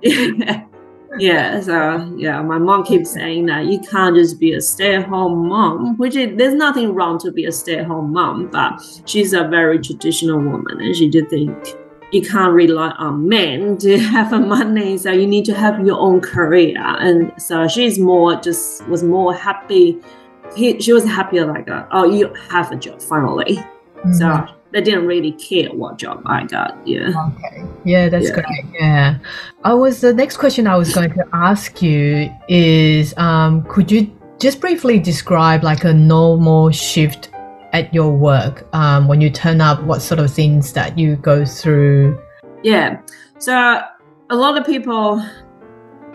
yeah. 0.01 0.65
Yeah, 1.19 1.59
so 1.61 2.11
yeah, 2.17 2.41
my 2.41 2.57
mom 2.57 2.83
keeps 2.83 3.11
saying 3.11 3.45
that 3.45 3.65
you 3.65 3.79
can't 3.79 4.15
just 4.15 4.39
be 4.39 4.53
a 4.53 4.61
stay-at-home 4.61 5.47
mom, 5.47 5.95
which 5.97 6.15
is, 6.15 6.35
there's 6.37 6.55
nothing 6.55 6.95
wrong 6.95 7.19
to 7.19 7.31
be 7.31 7.45
a 7.45 7.51
stay-at-home 7.51 8.11
mom, 8.11 8.47
but 8.47 8.81
she's 9.05 9.33
a 9.33 9.47
very 9.47 9.77
traditional 9.77 10.39
woman, 10.39 10.81
and 10.81 10.95
she 10.95 11.07
did 11.07 11.29
think 11.29 11.55
you 12.13 12.21
can't 12.21 12.53
rely 12.53 12.91
on 12.99 13.27
men 13.27 13.77
to 13.79 13.97
have 14.15 14.31
a 14.33 14.39
money, 14.39 14.97
so 14.97 15.11
you 15.11 15.27
need 15.27 15.45
to 15.45 15.53
have 15.53 15.85
your 15.85 15.99
own 15.99 16.21
career, 16.21 16.77
and 16.79 17.31
so 17.41 17.67
she's 17.67 17.97
more 17.99 18.35
just 18.35 18.87
was 18.87 19.03
more 19.03 19.33
happy. 19.33 19.97
He, 20.55 20.79
she 20.79 20.93
was 20.93 21.03
happier 21.03 21.45
like, 21.47 21.67
uh, 21.69 21.85
oh, 21.91 22.05
you 22.05 22.31
have 22.49 22.71
a 22.71 22.75
job 22.75 23.01
finally. 23.01 23.57
Mhm. 24.05 24.15
So 24.15 24.45
they 24.71 24.81
didn't 24.81 25.07
really 25.07 25.31
care 25.31 25.69
what 25.71 25.97
job 25.97 26.21
I 26.25 26.43
got. 26.43 26.77
Yeah. 26.85 27.09
Okay. 27.09 27.63
Yeah, 27.85 28.09
that's 28.09 28.27
Yeah. 28.27 28.33
great. 28.35 28.65
Yeah. 28.79 29.17
I 29.63 29.73
was 29.73 30.01
the 30.01 30.13
next 30.13 30.37
question 30.37 30.67
I 30.67 30.75
was 30.77 30.93
going 30.93 31.11
to 31.13 31.23
ask 31.33 31.81
you 31.81 32.29
is 32.47 33.15
um, 33.17 33.63
could 33.63 33.91
you 33.91 34.11
just 34.39 34.59
briefly 34.59 34.99
describe 34.99 35.63
like 35.63 35.83
a 35.85 35.93
normal 35.93 36.69
shift 36.71 37.29
at 37.73 37.93
your 37.93 38.11
work 38.11 38.67
um, 38.73 39.07
when 39.07 39.19
you 39.19 39.29
turn 39.29 39.59
up, 39.59 39.81
what 39.83 40.01
sort 40.01 40.19
of 40.19 40.31
things 40.31 40.73
that 40.73 40.97
you 40.97 41.15
go 41.17 41.43
through? 41.43 42.19
Yeah. 42.61 43.01
So 43.39 43.81
a 44.29 44.35
lot 44.35 44.57
of 44.57 44.65
people 44.65 45.25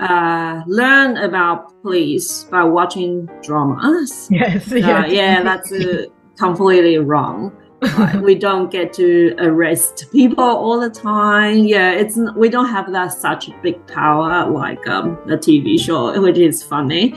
uh, 0.00 0.62
learn 0.66 1.16
about 1.16 1.82
police 1.82 2.44
by 2.44 2.62
watching 2.62 3.28
dramas. 3.42 4.28
Yes. 4.30 4.72
Uh, 4.72 4.76
yeah, 5.08 5.42
that's 5.42 5.72
uh, 5.72 6.06
completely 6.38 6.98
wrong. 6.98 7.52
We 8.22 8.34
don't 8.34 8.72
get 8.72 8.92
to 8.94 9.36
arrest 9.38 10.06
people 10.10 10.42
all 10.42 10.80
the 10.80 10.90
time. 10.90 11.64
Yeah, 11.64 11.92
it's 11.92 12.18
we 12.36 12.48
don't 12.48 12.68
have 12.68 12.90
that 12.92 13.12
such 13.12 13.50
big 13.62 13.86
power 13.86 14.50
like 14.50 14.84
um, 14.88 15.16
the 15.26 15.36
TV 15.36 15.78
show, 15.78 16.20
which 16.20 16.38
is 16.38 16.60
funny. 16.62 17.14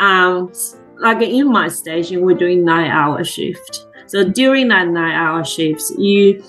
Um, 0.00 0.50
like 0.98 1.22
in 1.22 1.50
my 1.50 1.68
station, 1.68 2.22
we're 2.22 2.36
doing 2.36 2.64
nine 2.64 2.90
hour 2.90 3.24
shift. 3.24 3.86
So 4.06 4.28
during 4.28 4.68
that 4.68 4.88
nine 4.88 5.14
hour 5.14 5.44
shifts, 5.44 5.92
you 5.98 6.44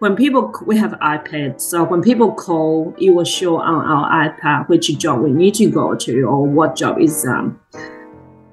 when 0.00 0.16
people 0.16 0.52
we 0.66 0.76
have 0.76 0.92
iPads, 0.92 1.60
so 1.62 1.84
when 1.84 2.02
people 2.02 2.32
call, 2.32 2.94
it 2.98 3.10
will 3.10 3.24
show 3.24 3.58
on 3.58 3.84
our 3.84 4.28
iPad 4.28 4.68
which 4.68 4.86
job 4.98 5.20
we 5.20 5.30
need 5.30 5.54
to 5.54 5.70
go 5.70 5.94
to 5.94 6.22
or 6.22 6.46
what 6.46 6.76
job 6.76 7.00
is 7.00 7.24
um 7.24 7.60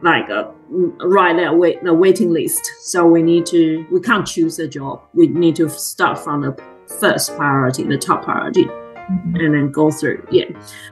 like 0.02 0.30
a 0.30 0.48
uh, 0.48 0.52
right 1.06 1.36
there 1.36 1.54
wait 1.54 1.84
the 1.84 1.94
waiting 1.94 2.32
list. 2.32 2.72
So 2.82 3.06
we 3.06 3.22
need 3.22 3.46
to 3.48 3.86
we 3.92 4.00
can't 4.00 4.26
choose 4.26 4.60
a 4.60 4.68
job. 4.68 5.02
We 5.14 5.28
need 5.28 5.56
to 5.58 5.70
start 5.70 6.20
from 6.20 6.42
the 6.42 6.58
first 7.00 7.36
priority, 7.36 7.84
the 7.84 7.98
top 7.98 8.24
priority, 8.24 8.66
mm-hmm. 8.66 9.36
and 9.36 9.54
then 9.54 9.72
go 9.72 9.92
through. 9.92 10.26
Yeah. 10.32 10.46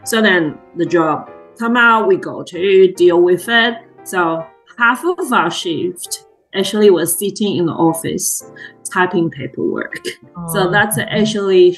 So 0.05 0.21
then 0.21 0.57
the 0.75 0.85
job 0.85 1.29
come 1.57 1.75
out, 1.75 2.07
we 2.07 2.15
go 2.15 2.43
to 2.43 2.93
deal 2.93 3.21
with 3.21 3.47
it. 3.49 3.75
So 4.09 4.43
half 4.77 5.03
of 5.05 5.31
our 5.31 5.51
shift 5.51 6.25
actually 6.55 6.89
was 6.89 7.17
sitting 7.17 7.57
in 7.57 7.67
the 7.67 7.73
office 7.73 8.43
typing 8.91 9.29
paperwork. 9.29 9.99
Oh. 10.35 10.47
So 10.53 10.71
that's 10.71 10.97
actually 10.97 11.77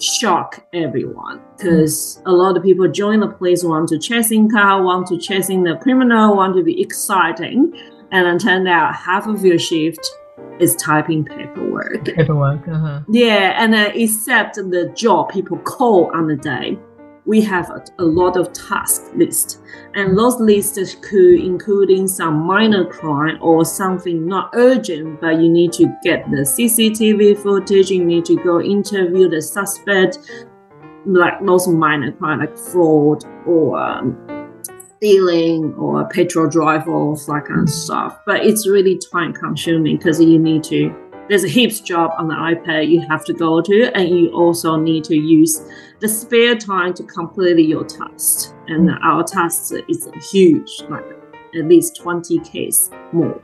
shock 0.00 0.64
everyone 0.72 1.40
because 1.56 2.20
a 2.26 2.32
lot 2.32 2.56
of 2.56 2.62
people 2.64 2.88
join 2.88 3.20
the 3.20 3.28
police 3.28 3.62
want 3.62 3.88
to 3.90 3.98
chasing 4.00 4.50
car, 4.50 4.82
want 4.82 5.06
to 5.08 5.18
chasing 5.18 5.62
the 5.62 5.76
criminal, 5.76 6.34
want 6.34 6.56
to 6.56 6.62
be 6.64 6.80
exciting, 6.80 7.72
and 8.10 8.26
then 8.26 8.38
turn 8.38 8.66
out 8.66 8.94
half 8.96 9.28
of 9.28 9.44
your 9.44 9.58
shift 9.60 10.04
is 10.58 10.74
typing 10.74 11.24
paperwork. 11.24 12.04
Paperwork, 12.04 12.66
uh-huh. 12.66 13.00
Yeah, 13.08 13.62
and 13.62 13.76
uh, 13.76 13.92
except 13.94 14.56
the 14.56 14.92
job 14.96 15.30
people 15.30 15.58
call 15.58 16.10
on 16.12 16.26
the 16.26 16.36
day, 16.36 16.76
we 17.28 17.42
have 17.42 17.68
a, 17.68 17.84
a 17.98 18.04
lot 18.04 18.38
of 18.38 18.54
task 18.54 19.02
list, 19.14 19.60
and 19.94 20.16
those 20.16 20.40
lists 20.40 20.94
could 21.02 21.38
including 21.38 22.08
some 22.08 22.38
minor 22.38 22.86
crime 22.86 23.36
or 23.42 23.66
something 23.66 24.26
not 24.26 24.50
urgent, 24.54 25.20
but 25.20 25.38
you 25.38 25.48
need 25.50 25.72
to 25.74 25.94
get 26.02 26.28
the 26.30 26.38
CCTV 26.38 27.36
footage. 27.42 27.90
You 27.90 28.02
need 28.02 28.24
to 28.24 28.36
go 28.36 28.62
interview 28.62 29.28
the 29.28 29.42
suspect, 29.42 30.18
like 31.04 31.34
those 31.44 31.68
minor 31.68 32.12
crime 32.12 32.40
like 32.40 32.56
fraud 32.56 33.24
or. 33.46 33.78
Um, 33.78 34.34
stealing 34.98 35.72
or 35.74 36.08
petrol 36.08 36.48
drive 36.48 36.88
off, 36.88 37.24
that 37.26 37.44
kind 37.46 37.60
of 37.60 37.68
stuff. 37.68 38.18
But 38.26 38.44
it's 38.44 38.66
really 38.66 38.98
time 39.12 39.32
consuming 39.32 39.96
because 39.96 40.20
you 40.20 40.40
need 40.40 40.64
to 40.64 40.92
there's 41.28 41.44
a 41.44 41.48
heaps 41.48 41.80
job 41.80 42.12
on 42.16 42.28
the 42.28 42.34
iPad 42.34 42.88
you 42.88 43.00
have 43.08 43.24
to 43.26 43.32
go 43.32 43.60
to, 43.60 43.96
and 43.96 44.08
you 44.08 44.30
also 44.30 44.76
need 44.76 45.04
to 45.04 45.16
use 45.16 45.62
the 46.00 46.08
spare 46.08 46.56
time 46.56 46.94
to 46.94 47.02
complete 47.02 47.68
your 47.68 47.84
task. 47.84 48.54
And 48.68 48.88
mm. 48.88 48.98
our 49.02 49.22
task 49.24 49.72
is 49.88 50.08
huge, 50.30 50.82
like 50.88 51.04
at 51.54 51.64
least 51.64 51.96
20 51.96 52.38
case 52.40 52.90
more. 53.12 53.40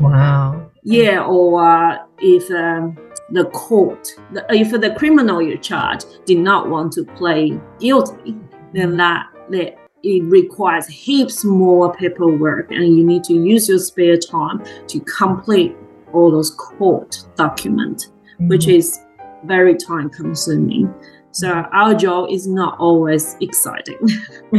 Wow. 0.00 0.70
Yeah, 0.82 1.24
or 1.24 1.64
uh, 1.64 1.98
if 2.18 2.50
um, 2.50 2.98
the 3.30 3.46
court, 3.46 4.08
the, 4.32 4.44
if 4.50 4.70
the 4.70 4.94
criminal 4.94 5.40
you 5.40 5.56
charge 5.58 6.04
did 6.26 6.38
not 6.38 6.68
want 6.68 6.92
to 6.94 7.04
play 7.04 7.58
guilty, 7.80 8.36
then 8.72 8.96
that, 8.96 9.26
that 9.50 9.78
it 10.02 10.22
requires 10.24 10.86
heaps 10.86 11.44
more 11.44 11.94
paperwork 11.94 12.70
and 12.70 12.98
you 12.98 13.04
need 13.04 13.24
to 13.24 13.32
use 13.32 13.68
your 13.68 13.78
spare 13.78 14.18
time 14.18 14.62
to 14.86 15.00
complete 15.00 15.74
all 16.14 16.30
those 16.30 16.50
court 16.50 17.24
documents, 17.36 18.06
mm-hmm. 18.06 18.48
which 18.48 18.68
is 18.68 18.98
very 19.44 19.76
time 19.76 20.08
consuming. 20.10 20.92
So 21.32 21.48
our 21.50 21.94
job 21.94 22.30
is 22.30 22.46
not 22.46 22.78
always 22.78 23.36
exciting. 23.40 23.98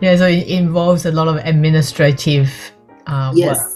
yeah, 0.00 0.16
so 0.16 0.26
it 0.26 0.48
involves 0.48 1.04
a 1.06 1.12
lot 1.12 1.28
of 1.28 1.36
administrative 1.36 2.72
uh, 3.06 3.32
yes. 3.34 3.58
work. 3.58 3.70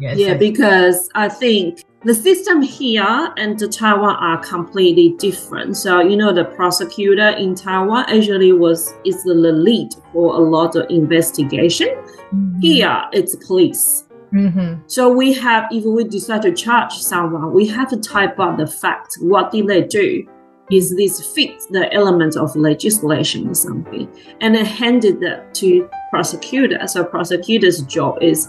Yes. 0.00 0.18
Yeah, 0.18 0.34
because 0.34 1.08
I 1.14 1.28
think 1.28 1.82
the 2.02 2.14
system 2.14 2.60
here 2.60 3.32
and 3.36 3.58
the 3.58 3.68
Taiwan 3.68 4.16
are 4.16 4.38
completely 4.44 5.10
different. 5.18 5.76
So 5.76 6.00
you 6.00 6.16
know 6.16 6.32
the 6.32 6.44
prosecutor 6.44 7.30
in 7.30 7.54
Taiwan 7.54 8.04
actually 8.08 8.52
was 8.52 8.92
is 9.04 9.22
the 9.24 9.34
lead 9.34 9.94
for 10.12 10.34
a 10.34 10.38
lot 10.38 10.76
of 10.76 10.86
investigation. 10.90 11.88
Mm-hmm. 11.88 12.60
Here 12.60 13.04
it's 13.12 13.36
police. 13.46 14.04
Mm-hmm. 14.34 14.82
So 14.86 15.12
we 15.12 15.32
have, 15.34 15.68
if 15.70 15.84
we 15.84 16.04
decide 16.04 16.42
to 16.42 16.52
charge 16.52 16.92
someone, 16.92 17.52
we 17.52 17.66
have 17.68 17.88
to 17.90 17.96
type 17.96 18.38
out 18.40 18.58
the 18.58 18.66
fact. 18.66 19.16
What 19.20 19.52
did 19.52 19.68
they 19.68 19.82
do? 19.82 20.26
Is 20.72 20.96
this 20.96 21.34
fit 21.34 21.62
the 21.70 21.92
element 21.92 22.36
of 22.36 22.56
legislation 22.56 23.48
or 23.48 23.54
something? 23.54 24.08
And 24.40 24.54
then 24.54 24.64
handed 24.64 25.20
that 25.20 25.54
to 25.56 25.88
prosecutor. 26.10 26.86
So 26.86 27.04
prosecutor's 27.04 27.82
job 27.82 28.18
is 28.22 28.48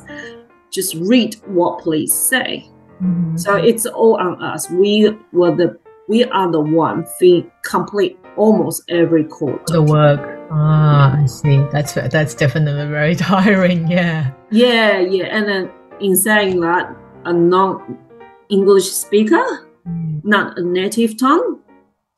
just 0.71 0.95
read 0.95 1.35
what 1.45 1.83
police 1.83 2.13
say. 2.13 2.69
Mm-hmm. 3.01 3.37
So 3.37 3.55
it's 3.55 3.85
all 3.85 4.15
on 4.15 4.41
us. 4.41 4.69
We 4.69 5.15
were 5.33 5.55
the 5.55 5.77
we 6.07 6.23
are 6.25 6.51
the 6.51 6.59
one 6.59 7.05
we 7.19 7.49
complete 7.63 8.17
almost 8.37 8.83
every 8.89 9.23
court. 9.23 9.65
The 9.67 9.81
work. 9.81 10.34
Ah, 10.57 11.21
I 11.21 11.25
see. 11.25 11.57
That's 11.71 11.93
that's 11.93 12.33
definitely 12.33 12.87
very 12.87 13.15
tiring. 13.29 13.87
Yeah. 13.89 14.31
Yeah, 14.51 14.99
yeah. 14.99 15.25
And 15.25 15.47
then 15.47 15.71
in 15.99 16.15
saying 16.15 16.59
that, 16.61 16.95
a 17.25 17.33
non-English 17.33 18.89
speaker, 18.89 19.43
mm. 19.87 20.23
not 20.23 20.57
a 20.57 20.63
native 20.63 21.17
tongue, 21.17 21.59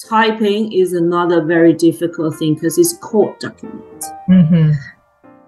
typing 0.08 0.72
is 0.72 0.94
another 0.94 1.44
very 1.44 1.74
difficult 1.74 2.38
thing 2.38 2.54
because 2.54 2.78
it's 2.78 2.94
court 2.98 3.40
document. 3.40 4.06
Mm-hmm. 4.30 4.72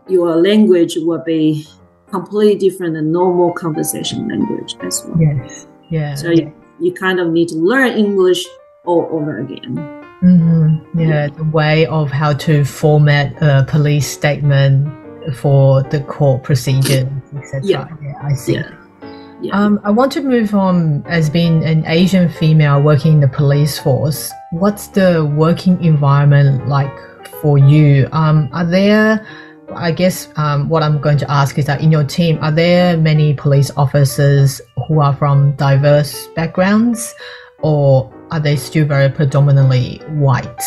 Your 0.07 0.35
language 0.37 0.97
will 0.97 1.23
be 1.23 1.67
completely 2.09 2.69
different 2.69 2.95
than 2.95 3.11
normal 3.11 3.53
conversation 3.53 4.27
language 4.27 4.75
as 4.81 5.05
well. 5.05 5.21
Yes. 5.21 5.67
Yeah. 5.89 6.15
So 6.15 6.31
You, 6.31 6.53
you 6.79 6.93
kind 6.93 7.19
of 7.19 7.29
need 7.29 7.49
to 7.49 7.55
learn 7.55 7.97
English 7.97 8.45
all 8.85 9.07
over 9.11 9.39
again. 9.39 9.98
Mm-hmm. 10.23 10.99
Yeah, 10.99 11.27
the 11.27 11.45
way 11.45 11.85
of 11.85 12.11
how 12.11 12.33
to 12.33 12.65
format 12.65 13.41
a 13.41 13.65
police 13.69 14.07
statement 14.07 14.87
for 15.35 15.83
the 15.83 16.01
court 16.01 16.43
procedures, 16.43 17.07
etc. 17.37 17.61
Yeah. 17.63 17.87
yeah, 18.01 18.19
I 18.21 18.33
see. 18.33 18.53
Yeah. 18.55 18.75
Yeah. 19.41 19.57
Um, 19.57 19.79
I 19.85 19.91
want 19.91 20.11
to 20.13 20.21
move 20.21 20.53
on 20.53 21.05
as 21.07 21.29
being 21.29 21.63
an 21.63 21.85
Asian 21.85 22.27
female 22.27 22.81
working 22.81 23.13
in 23.13 23.19
the 23.21 23.27
police 23.29 23.79
force. 23.79 24.29
What's 24.51 24.87
the 24.87 25.25
working 25.25 25.81
environment 25.81 26.67
like 26.67 26.91
for 27.41 27.57
you? 27.57 28.09
Um, 28.11 28.49
are 28.51 28.65
there, 28.65 29.25
I 29.73 29.93
guess, 29.93 30.27
um, 30.35 30.67
what 30.67 30.83
I'm 30.83 30.99
going 30.99 31.17
to 31.19 31.31
ask 31.31 31.57
is 31.57 31.67
that 31.67 31.79
in 31.81 31.89
your 31.89 32.03
team, 32.03 32.37
are 32.41 32.51
there 32.51 32.97
many 32.97 33.33
police 33.33 33.71
officers 33.77 34.59
who 34.87 34.99
are 34.99 35.15
from 35.15 35.53
diverse 35.53 36.27
backgrounds, 36.35 37.15
or 37.59 38.13
are 38.31 38.39
they 38.39 38.55
still 38.55 38.85
very 38.85 39.09
predominantly 39.09 39.97
white? 40.09 40.61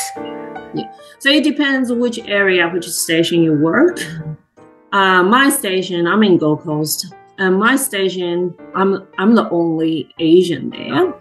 Yeah. 0.74 0.92
So 1.18 1.28
it 1.28 1.44
depends 1.44 1.92
which 1.92 2.18
area, 2.20 2.68
which 2.68 2.88
station 2.88 3.42
you 3.42 3.54
work. 3.54 3.98
Uh, 4.92 5.22
my 5.22 5.48
station, 5.48 6.06
I'm 6.06 6.22
in 6.22 6.38
Gold 6.38 6.62
Coast. 6.62 7.14
And 7.38 7.58
my 7.58 7.76
station, 7.76 8.54
I'm 8.74 9.08
I'm 9.18 9.34
the 9.34 9.48
only 9.50 10.14
Asian 10.18 10.70
there. 10.70 11.14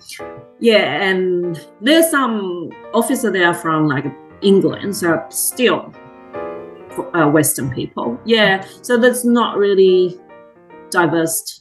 Yeah, 0.59 1.01
and 1.01 1.59
there's 1.79 2.11
some 2.11 2.69
officer 2.93 3.31
there 3.31 3.53
from 3.53 3.87
like 3.87 4.05
England, 4.41 4.95
so 4.97 5.23
still 5.29 5.93
uh, 7.13 7.29
Western 7.29 7.73
people. 7.73 8.19
Yeah, 8.25 8.65
so 8.81 8.97
that's 8.97 9.23
not 9.23 9.57
really 9.57 10.19
diverse 10.89 11.60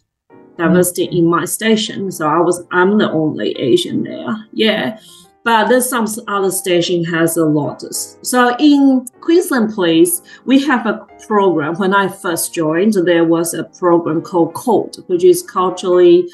diversity 0.61 1.05
in 1.05 1.27
my 1.27 1.45
station. 1.45 2.11
So 2.11 2.29
I 2.29 2.39
was 2.39 2.65
I'm 2.71 2.99
the 2.99 3.11
only 3.11 3.53
Asian 3.53 4.03
there. 4.03 4.29
Yeah. 4.53 4.99
But 5.43 5.69
there's 5.69 5.89
some 5.89 6.07
other 6.29 6.51
station 6.51 7.03
has 7.05 7.39
a 7.39 7.47
lot. 7.47 7.83
So 8.23 8.55
in 8.59 9.07
Queensland 9.23 9.73
Police, 9.75 10.21
we 10.45 10.63
have 10.67 10.85
a 10.87 11.07
program. 11.27 11.77
When 11.77 11.95
I 11.95 12.09
first 12.09 12.53
joined, 12.53 12.93
there 12.93 13.25
was 13.25 13.55
a 13.55 13.65
program 13.65 14.21
called 14.21 14.55
CALD, 14.55 14.97
which 15.07 15.25
is 15.25 15.43
Culturally 15.43 16.31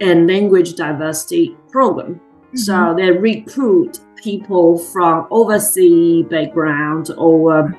and 0.00 0.26
Language 0.26 0.74
Diversity 0.74 1.56
Program. 1.70 2.14
Mm-hmm. 2.16 2.56
So 2.56 2.94
they 2.96 3.12
recruit 3.12 4.00
people 4.16 4.78
from 4.78 5.28
overseas 5.30 6.26
background 6.26 7.10
or 7.16 7.76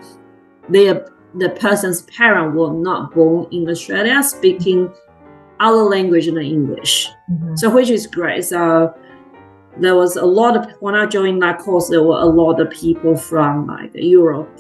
their 0.70 1.10
the 1.36 1.50
person's 1.50 2.02
parent 2.04 2.56
were 2.56 2.74
not 2.74 3.14
born 3.14 3.48
in 3.52 3.70
Australia 3.70 4.24
speaking 4.24 4.92
other 5.60 5.84
language 5.84 6.26
than 6.26 6.38
English. 6.38 7.10
Mm-hmm. 7.32 7.56
So 7.56 7.70
which 7.70 7.90
is 7.90 8.08
great. 8.08 8.46
So 8.46 8.94
there 9.78 9.96
was 9.96 10.16
a 10.16 10.26
lot 10.26 10.58
of 10.58 10.72
when 10.80 10.96
I 10.96 11.06
joined 11.06 11.42
that 11.42 11.60
course, 11.60 11.90
there 11.90 12.04
were 12.04 12.20
a 12.20 12.26
lot 12.26 12.60
of 12.60 12.70
people 12.72 13.16
from 13.16 13.68
like 13.68 13.92
Europe, 13.94 14.60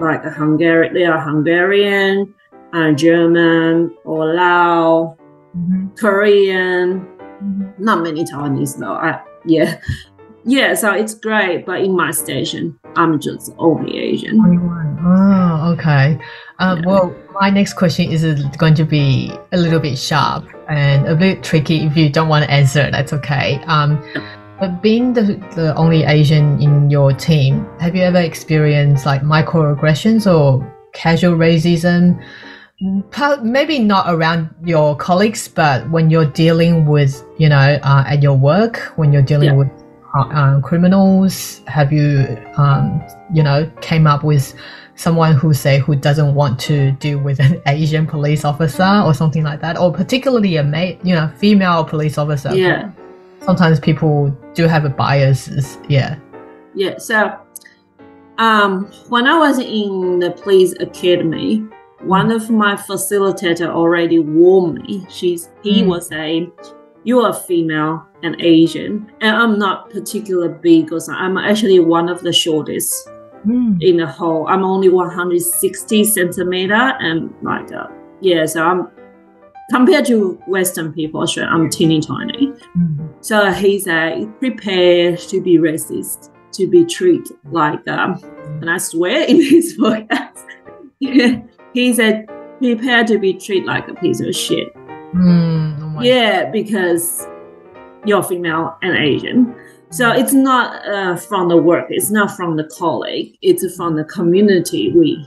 like 0.00 0.24
Hungary. 0.24 0.90
They 0.92 1.04
are 1.04 1.20
Hungarian, 1.20 2.34
and 2.72 2.98
German, 2.98 3.94
or 4.04 4.34
Lao, 4.34 5.16
mm-hmm. 5.56 5.88
Korean. 5.96 7.00
Mm-hmm. 7.00 7.84
Not 7.84 8.02
many 8.02 8.24
Taiwanese 8.24 8.78
though. 8.78 8.94
I 8.94 9.22
yeah, 9.44 9.78
yeah. 10.44 10.74
So 10.74 10.92
it's 10.92 11.14
great, 11.14 11.66
but 11.66 11.80
in 11.80 11.96
my 11.96 12.10
station, 12.10 12.78
I'm 12.96 13.20
just 13.20 13.52
only 13.58 13.98
Asian. 13.98 14.38
Oh, 14.40 15.41
okay. 15.72 16.18
Uh, 16.58 16.76
Yeah. 16.78 16.86
Well, 16.86 17.14
my 17.40 17.50
next 17.50 17.74
question 17.74 18.10
is 18.10 18.22
going 18.58 18.74
to 18.74 18.84
be 18.84 19.32
a 19.52 19.56
little 19.58 19.80
bit 19.80 19.98
sharp 19.98 20.44
and 20.68 21.06
a 21.06 21.14
bit 21.14 21.42
tricky. 21.42 21.84
If 21.86 21.96
you 21.96 22.08
don't 22.10 22.28
want 22.28 22.44
to 22.44 22.50
answer, 22.50 22.90
that's 22.90 23.12
okay. 23.12 23.60
Um, 23.66 24.02
but 24.60 24.80
being 24.82 25.12
the, 25.12 25.22
the 25.56 25.74
only 25.76 26.04
Asian 26.04 26.60
in 26.62 26.88
your 26.90 27.12
team, 27.12 27.66
have 27.80 27.96
you 27.96 28.02
ever 28.02 28.20
experienced 28.20 29.06
like 29.06 29.22
microaggressions 29.22 30.32
or 30.32 30.62
casual 30.92 31.36
racism? 31.36 32.22
Maybe 33.42 33.78
not 33.78 34.06
around 34.12 34.50
your 34.64 34.96
colleagues, 34.96 35.48
but 35.48 35.88
when 35.90 36.10
you're 36.10 36.26
dealing 36.30 36.86
with, 36.86 37.24
you 37.38 37.48
know, 37.48 37.78
uh, 37.82 38.04
at 38.06 38.22
your 38.22 38.34
work, 38.36 38.78
when 38.96 39.12
you're 39.12 39.22
dealing 39.22 39.50
Yeah. 39.50 39.54
with 39.56 39.70
uh, 40.14 40.60
criminals, 40.60 41.62
have 41.66 41.92
you, 41.92 42.36
um, 42.56 43.02
you 43.32 43.42
know, 43.42 43.70
came 43.80 44.06
up 44.06 44.22
with 44.22 44.54
someone 44.96 45.34
who 45.34 45.54
say 45.54 45.78
who 45.78 45.96
doesn't 45.96 46.34
want 46.34 46.58
to 46.60 46.92
deal 46.92 47.18
with 47.18 47.40
an 47.40 47.60
Asian 47.66 48.06
police 48.06 48.44
officer 48.44 49.02
or 49.04 49.14
something 49.14 49.42
like 49.42 49.60
that, 49.60 49.78
or 49.78 49.92
particularly 49.92 50.56
a 50.56 50.62
mate, 50.64 50.98
you 51.02 51.14
know, 51.14 51.30
female 51.36 51.84
police 51.84 52.18
officer? 52.18 52.54
Yeah. 52.54 52.90
Sometimes 53.40 53.80
people 53.80 54.28
do 54.54 54.66
have 54.68 54.84
a 54.84 54.88
biases. 54.88 55.78
Yeah. 55.88 56.16
Yeah. 56.74 56.98
So, 56.98 57.36
um, 58.38 58.90
when 59.08 59.26
I 59.26 59.38
was 59.38 59.58
in 59.58 60.20
the 60.20 60.30
police 60.30 60.74
academy, 60.80 61.64
one 62.00 62.30
of 62.30 62.50
my 62.50 62.74
facilitator 62.74 63.68
already 63.68 64.18
warned 64.18 64.82
me. 64.82 65.06
She's 65.10 65.50
he 65.62 65.82
Mm. 65.82 65.86
was 65.86 66.06
saying, 66.08 66.52
"You 67.04 67.20
are 67.20 67.32
female 67.32 68.04
and 68.22 68.36
Asian, 68.40 69.10
and 69.20 69.36
I'm 69.36 69.58
not 69.58 69.90
particular 69.90 70.48
big, 70.48 70.92
or 70.92 71.00
so. 71.00 71.12
I'm 71.12 71.36
actually 71.36 71.78
one 71.80 72.08
of 72.08 72.20
the 72.22 72.32
shortest 72.32 73.08
Mm. 73.46 73.78
in 73.80 73.96
the 73.96 74.06
whole. 74.06 74.46
I'm 74.48 74.64
only 74.64 74.88
160 74.88 76.04
centimeter, 76.04 76.74
and 76.74 77.34
like, 77.42 77.72
uh, 77.72 77.88
yeah. 78.20 78.46
So 78.46 78.62
I'm 78.62 78.88
compared 79.70 80.04
to 80.06 80.34
Western 80.46 80.92
people, 80.92 81.26
sure, 81.26 81.44
I'm 81.44 81.70
teeny 81.70 82.00
tiny. 82.00 82.52
Mm. 82.78 83.08
So 83.20 83.50
he 83.50 83.78
said, 83.78 84.38
prepare 84.38 85.16
to 85.16 85.40
be 85.40 85.58
racist, 85.58 86.30
to 86.52 86.68
be 86.68 86.84
treated 86.84 87.36
like, 87.50 87.86
um, 87.88 88.22
and 88.60 88.70
I 88.70 88.78
swear 88.78 89.24
in 89.26 89.36
his 89.42 89.76
podcast, 89.78 90.44
he 91.74 91.94
said, 91.94 92.26
prepare 92.58 93.04
to 93.04 93.18
be 93.18 93.34
treated 93.34 93.66
like 93.66 93.88
a 93.88 93.94
piece 93.94 94.20
of 94.20 94.34
shit. 94.34 94.74
Mm. 95.14 95.96
Oh 95.96 96.02
Yeah, 96.02 96.50
because 96.50 97.26
you're 98.04 98.22
female 98.22 98.76
and 98.82 98.96
Asian. 98.96 99.54
So 99.92 100.10
it's 100.10 100.32
not 100.32 100.88
uh, 100.88 101.16
from 101.16 101.50
the 101.50 101.56
work, 101.58 101.88
it's 101.90 102.10
not 102.10 102.30
from 102.30 102.56
the 102.56 102.64
colleague, 102.64 103.36
it's 103.42 103.76
from 103.76 103.94
the 103.94 104.04
community 104.04 104.90
we 104.90 105.26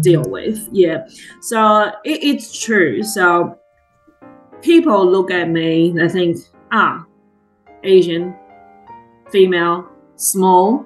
deal 0.00 0.22
with. 0.28 0.68
Yeah. 0.72 1.06
So 1.40 1.86
it, 2.04 2.22
it's 2.22 2.62
true. 2.62 3.02
So 3.02 3.58
people 4.60 5.10
look 5.10 5.30
at 5.30 5.48
me, 5.48 5.90
they 5.96 6.08
think, 6.10 6.36
ah, 6.70 7.06
Asian, 7.82 8.36
female, 9.30 9.88
small, 10.16 10.84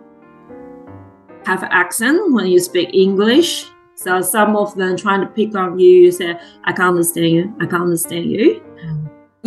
have 1.44 1.64
accent 1.64 2.32
when 2.32 2.46
you 2.46 2.60
speak 2.60 2.90
English. 2.92 3.66
So 3.96 4.22
some 4.22 4.54
of 4.54 4.76
them 4.76 4.96
trying 4.96 5.22
to 5.22 5.26
pick 5.26 5.56
on 5.56 5.76
you, 5.80 5.90
you, 5.90 6.12
say, 6.12 6.38
I 6.62 6.72
can't 6.72 6.90
understand 6.90 7.30
you, 7.30 7.52
I 7.58 7.66
can't 7.66 7.82
understand 7.82 8.30
you. 8.30 8.62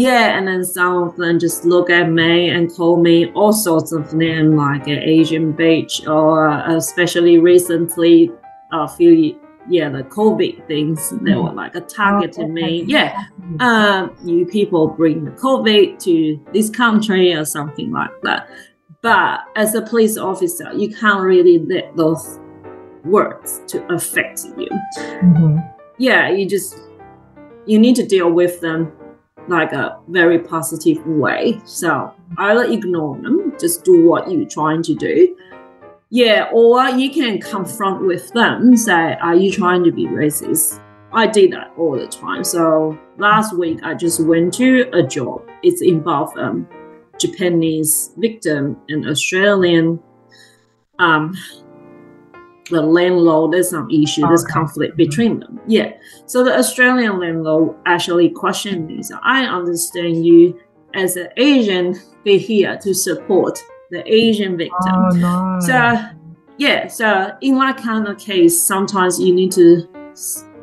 Yeah, 0.01 0.35
and 0.35 0.47
then 0.47 0.65
some 0.65 1.03
of 1.03 1.15
them 1.15 1.37
just 1.37 1.63
look 1.63 1.91
at 1.91 2.09
me 2.09 2.49
and 2.49 2.73
call 2.73 2.97
me 2.97 3.31
all 3.33 3.53
sorts 3.53 3.91
of 3.91 4.15
names 4.15 4.55
like 4.55 4.87
uh, 4.87 4.99
Asian 5.15 5.53
bitch, 5.53 6.07
or 6.07 6.47
uh, 6.47 6.75
especially 6.75 7.37
recently, 7.37 8.31
a 8.71 8.87
few 8.87 9.39
yeah, 9.69 9.89
the 9.89 10.01
COVID 10.01 10.65
things, 10.65 11.13
they 11.21 11.35
were 11.35 11.53
like 11.53 11.75
a 11.75 11.81
target 11.81 12.31
to 12.33 12.47
me. 12.47 12.83
Yeah, 12.87 13.25
um, 13.59 14.17
you 14.23 14.47
people 14.47 14.87
bring 14.87 15.23
the 15.23 15.31
COVID 15.31 15.99
to 15.99 16.43
this 16.51 16.71
country 16.71 17.31
or 17.33 17.45
something 17.45 17.91
like 17.91 18.09
that. 18.23 18.49
But 19.03 19.41
as 19.55 19.75
a 19.75 19.83
police 19.83 20.17
officer, 20.17 20.73
you 20.73 20.89
can't 20.95 21.21
really 21.21 21.59
let 21.59 21.95
those 21.95 22.39
words 23.03 23.61
to 23.67 23.85
affect 23.93 24.45
you. 24.57 24.69
Mhm. 25.21 25.73
Yeah, 25.99 26.31
you 26.31 26.47
just 26.49 26.79
you 27.67 27.77
need 27.77 27.95
to 27.97 28.05
deal 28.05 28.31
with 28.31 28.61
them 28.61 28.91
like 29.51 29.73
a 29.73 29.99
very 30.07 30.39
positive 30.39 31.05
way. 31.05 31.61
So 31.65 32.13
either 32.37 32.63
ignore 32.63 33.17
them, 33.17 33.53
just 33.59 33.83
do 33.83 34.07
what 34.07 34.31
you're 34.31 34.49
trying 34.49 34.81
to 34.83 34.95
do. 34.95 35.37
Yeah, 36.09 36.49
or 36.51 36.89
you 36.89 37.11
can 37.11 37.39
confront 37.39 38.05
with 38.05 38.31
them, 38.33 38.75
say, 38.75 39.15
Are 39.21 39.35
you 39.35 39.51
trying 39.51 39.83
to 39.83 39.91
be 39.91 40.07
racist? 40.07 40.81
I 41.13 41.27
did 41.27 41.51
that 41.51 41.71
all 41.77 41.97
the 41.97 42.07
time. 42.07 42.43
So 42.43 42.97
last 43.17 43.55
week 43.57 43.79
I 43.83 43.93
just 43.93 44.19
went 44.21 44.53
to 44.55 44.89
a 44.93 45.03
job. 45.03 45.47
It's 45.61 45.81
involved 45.81 46.37
um 46.37 46.67
Japanese 47.19 48.13
victim 48.17 48.77
and 48.89 49.07
Australian 49.07 49.99
um 50.99 51.35
the 52.71 52.81
landlord 52.81 53.51
there's 53.51 53.69
some 53.69 53.89
issue, 53.91 54.21
there's 54.21 54.43
Okay. 54.43 54.53
conflict 54.53 54.93
mm-hmm. 54.93 55.09
between 55.09 55.39
them. 55.39 55.59
Yeah. 55.67 55.93
So 56.25 56.43
the 56.43 56.57
Australian 56.57 57.19
landlord 57.19 57.75
actually 57.85 58.29
questioned 58.29 58.87
me. 58.87 59.03
So 59.03 59.17
I 59.21 59.45
understand 59.45 60.25
you 60.25 60.59
as 60.93 61.15
an 61.15 61.29
Asian 61.37 61.99
be 62.23 62.37
here 62.37 62.77
to 62.81 62.93
support 62.93 63.63
the 63.91 64.03
Asian 64.11 64.57
victim. 64.57 64.77
Oh 64.83 65.09
no. 65.09 65.59
So, 65.61 66.09
yeah, 66.57 66.87
so 66.87 67.31
in 67.41 67.57
that 67.59 67.77
kind 67.77 68.07
of 68.07 68.17
case, 68.17 68.61
sometimes 68.61 69.19
you 69.19 69.33
need 69.33 69.51
to 69.53 69.87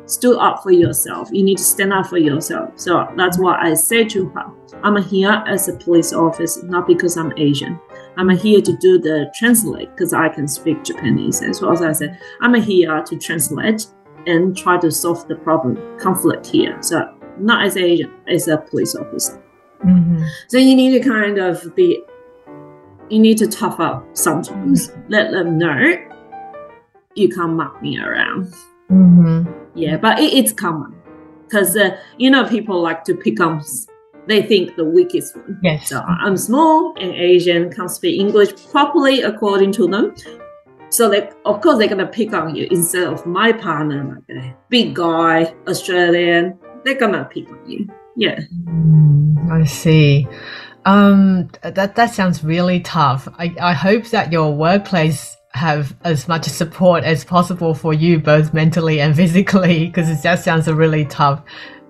stood 0.09 0.37
up 0.39 0.63
for 0.63 0.71
yourself. 0.71 1.29
You 1.31 1.43
need 1.43 1.57
to 1.57 1.63
stand 1.63 1.93
up 1.93 2.07
for 2.07 2.17
yourself. 2.17 2.71
So 2.75 3.07
that's 3.15 3.37
what 3.37 3.59
I 3.59 3.73
said 3.75 4.09
to 4.11 4.29
her. 4.29 4.51
I'm 4.83 5.01
here 5.03 5.43
as 5.45 5.67
a 5.67 5.73
police 5.73 6.13
officer, 6.13 6.65
not 6.65 6.87
because 6.87 7.17
I'm 7.17 7.33
Asian. 7.37 7.79
I'm 8.19 8.29
here 8.31 8.59
to 8.61 8.75
do 8.75 8.99
the 8.99 9.31
translate 9.33 9.89
because 9.95 10.11
I 10.11 10.27
can 10.27 10.45
speak 10.45 10.83
Japanese 10.83 11.41
as 11.41 11.61
well. 11.61 11.73
So 11.77 11.87
I 11.87 11.93
said, 11.93 12.19
I'm 12.41 12.53
here 12.55 13.01
to 13.01 13.17
translate 13.17 13.87
and 14.27 14.57
try 14.57 14.77
to 14.79 14.91
solve 14.91 15.25
the 15.29 15.35
problem, 15.35 15.77
conflict 15.99 16.45
here. 16.45 16.77
So 16.81 17.15
not 17.39 17.65
as 17.65 17.77
Asian, 17.77 18.11
as 18.27 18.49
a 18.49 18.57
police 18.57 18.93
officer. 18.93 19.41
Mhm. 19.85 20.27
So 20.49 20.57
you 20.57 20.75
need 20.75 21.01
to 21.01 21.09
kind 21.09 21.37
of 21.37 21.73
be, 21.77 22.03
you 23.09 23.19
need 23.19 23.37
to 23.37 23.47
tough 23.47 23.79
up 23.79 24.05
sometimes. 24.11 24.91
Let 25.07 25.31
them 25.31 25.57
know 25.57 25.93
you 27.15 27.29
can't 27.29 27.53
mock 27.53 27.81
me 27.81 28.01
around. 28.01 28.53
Mhm. 28.91 29.47
Yeah, 29.75 29.95
but 29.95 30.19
it, 30.19 30.33
it's 30.33 30.51
common 30.51 30.93
because 31.47 31.77
uh, 31.77 31.95
you 32.17 32.29
know 32.29 32.43
people 32.43 32.81
like 32.81 33.05
to 33.05 33.15
pick 33.15 33.39
on. 33.39 33.61
They 34.27 34.41
think 34.41 34.75
the 34.75 34.85
weakest 34.85 35.35
one. 35.35 35.59
Yes. 35.63 35.89
So 35.89 36.01
I'm 36.01 36.37
small 36.37 36.93
and 36.99 37.11
Asian, 37.13 37.71
can't 37.71 37.89
speak 37.89 38.19
English 38.19 38.51
properly 38.71 39.21
according 39.21 39.71
to 39.73 39.87
them. 39.87 40.15
So 40.91 41.09
they, 41.09 41.29
of 41.45 41.61
course, 41.61 41.77
they're 41.77 41.87
gonna 41.87 42.07
pick 42.07 42.33
on 42.33 42.55
you 42.55 42.67
instead 42.71 43.07
of 43.07 43.25
my 43.25 43.51
partner, 43.51 44.03
like 44.27 44.37
a 44.37 44.55
big 44.69 44.95
guy, 44.95 45.53
Australian. 45.67 46.57
They're 46.83 46.95
gonna 46.95 47.25
pick 47.25 47.49
on 47.49 47.59
you. 47.69 47.87
Yeah. 48.15 48.39
Mm, 48.65 49.51
I 49.51 49.65
see. 49.65 50.27
Um, 50.85 51.49
that 51.61 51.95
that 51.95 52.13
sounds 52.13 52.43
really 52.43 52.79
tough. 52.79 53.27
I, 53.37 53.55
I 53.61 53.73
hope 53.73 54.05
that 54.07 54.31
your 54.31 54.55
workplace 54.55 55.35
have 55.53 55.95
as 56.03 56.27
much 56.27 56.45
support 56.45 57.03
as 57.03 57.23
possible 57.23 57.73
for 57.73 57.93
you, 57.93 58.19
both 58.19 58.53
mentally 58.53 58.99
and 58.99 59.15
physically, 59.23 59.87
because 59.87 60.09
it 60.09 60.21
just 60.23 60.43
sounds 60.43 60.67
a 60.67 60.75
really 60.75 61.05
tough 61.05 61.43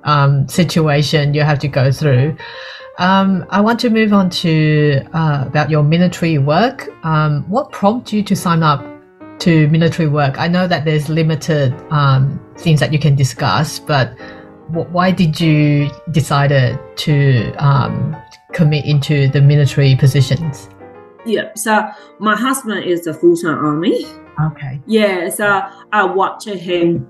um, 0.04 0.48
situation 0.48 1.34
you 1.34 1.42
have 1.42 1.60
to 1.60 1.68
go 1.68 1.92
through. 1.92 2.36
Um, 3.00 3.46
I 3.50 3.62
want 3.62 3.80
to 3.82 3.90
move 3.90 4.12
on 4.12 4.30
to 4.30 5.02
uh, 5.14 5.46
about 5.48 5.70
your 5.70 5.84
military 5.84 6.38
work. 6.38 6.90
Um, 7.06 7.44
what 7.50 7.72
prompted 7.72 8.14
you 8.18 8.24
to 8.24 8.36
sign 8.36 8.62
up 8.62 8.86
to 9.40 9.70
military 9.70 10.10
work? 10.10 10.38
I 10.38 10.50
know 10.50 10.68
that 10.68 10.84
there's 10.84 11.08
limited 11.08 11.74
um, 11.92 12.40
things 12.58 12.82
that 12.82 12.92
you 12.92 13.00
can 13.00 13.16
discuss, 13.16 13.80
but 13.80 14.18
wh- 14.68 14.92
why 14.94 15.12
did 15.12 15.40
you 15.40 15.90
decided 16.12 16.78
to 16.98 17.54
um, 17.54 18.18
commit 18.52 18.84
into 18.84 19.30
the 19.30 19.42
military 19.42 19.96
positions? 19.96 20.70
Yeah. 21.26 21.54
So 21.56 21.90
my 22.20 22.36
husband 22.36 22.84
is 22.84 23.08
a 23.08 23.14
full-time 23.14 23.64
army. 23.64 24.06
Okay. 24.52 24.82
Yeah. 24.88 25.30
So 25.30 25.62
I 25.94 26.04
watched 26.04 26.50
him 26.50 27.08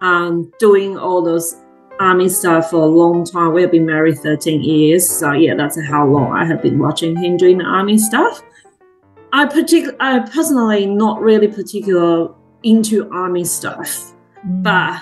um, 0.00 0.52
doing 0.58 0.98
all 0.98 1.22
those 1.22 1.61
army 2.02 2.28
stuff 2.28 2.70
for 2.70 2.82
a 2.82 2.86
long 2.86 3.24
time. 3.24 3.52
We've 3.52 3.70
been 3.70 3.86
married 3.86 4.18
13 4.18 4.62
years. 4.62 5.08
So 5.08 5.32
yeah, 5.32 5.54
that's 5.54 5.80
how 5.86 6.06
long 6.06 6.32
I 6.32 6.44
have 6.44 6.60
been 6.60 6.78
watching 6.78 7.16
him 7.16 7.36
doing 7.36 7.58
the 7.58 7.64
army 7.64 7.96
stuff. 7.96 8.42
I 9.32 9.46
partic- 9.46 9.96
I 10.00 10.18
personally 10.18 10.84
not 10.86 11.20
really 11.20 11.48
particular 11.48 12.34
into 12.64 13.10
army 13.10 13.44
stuff, 13.44 14.12
but 14.44 15.00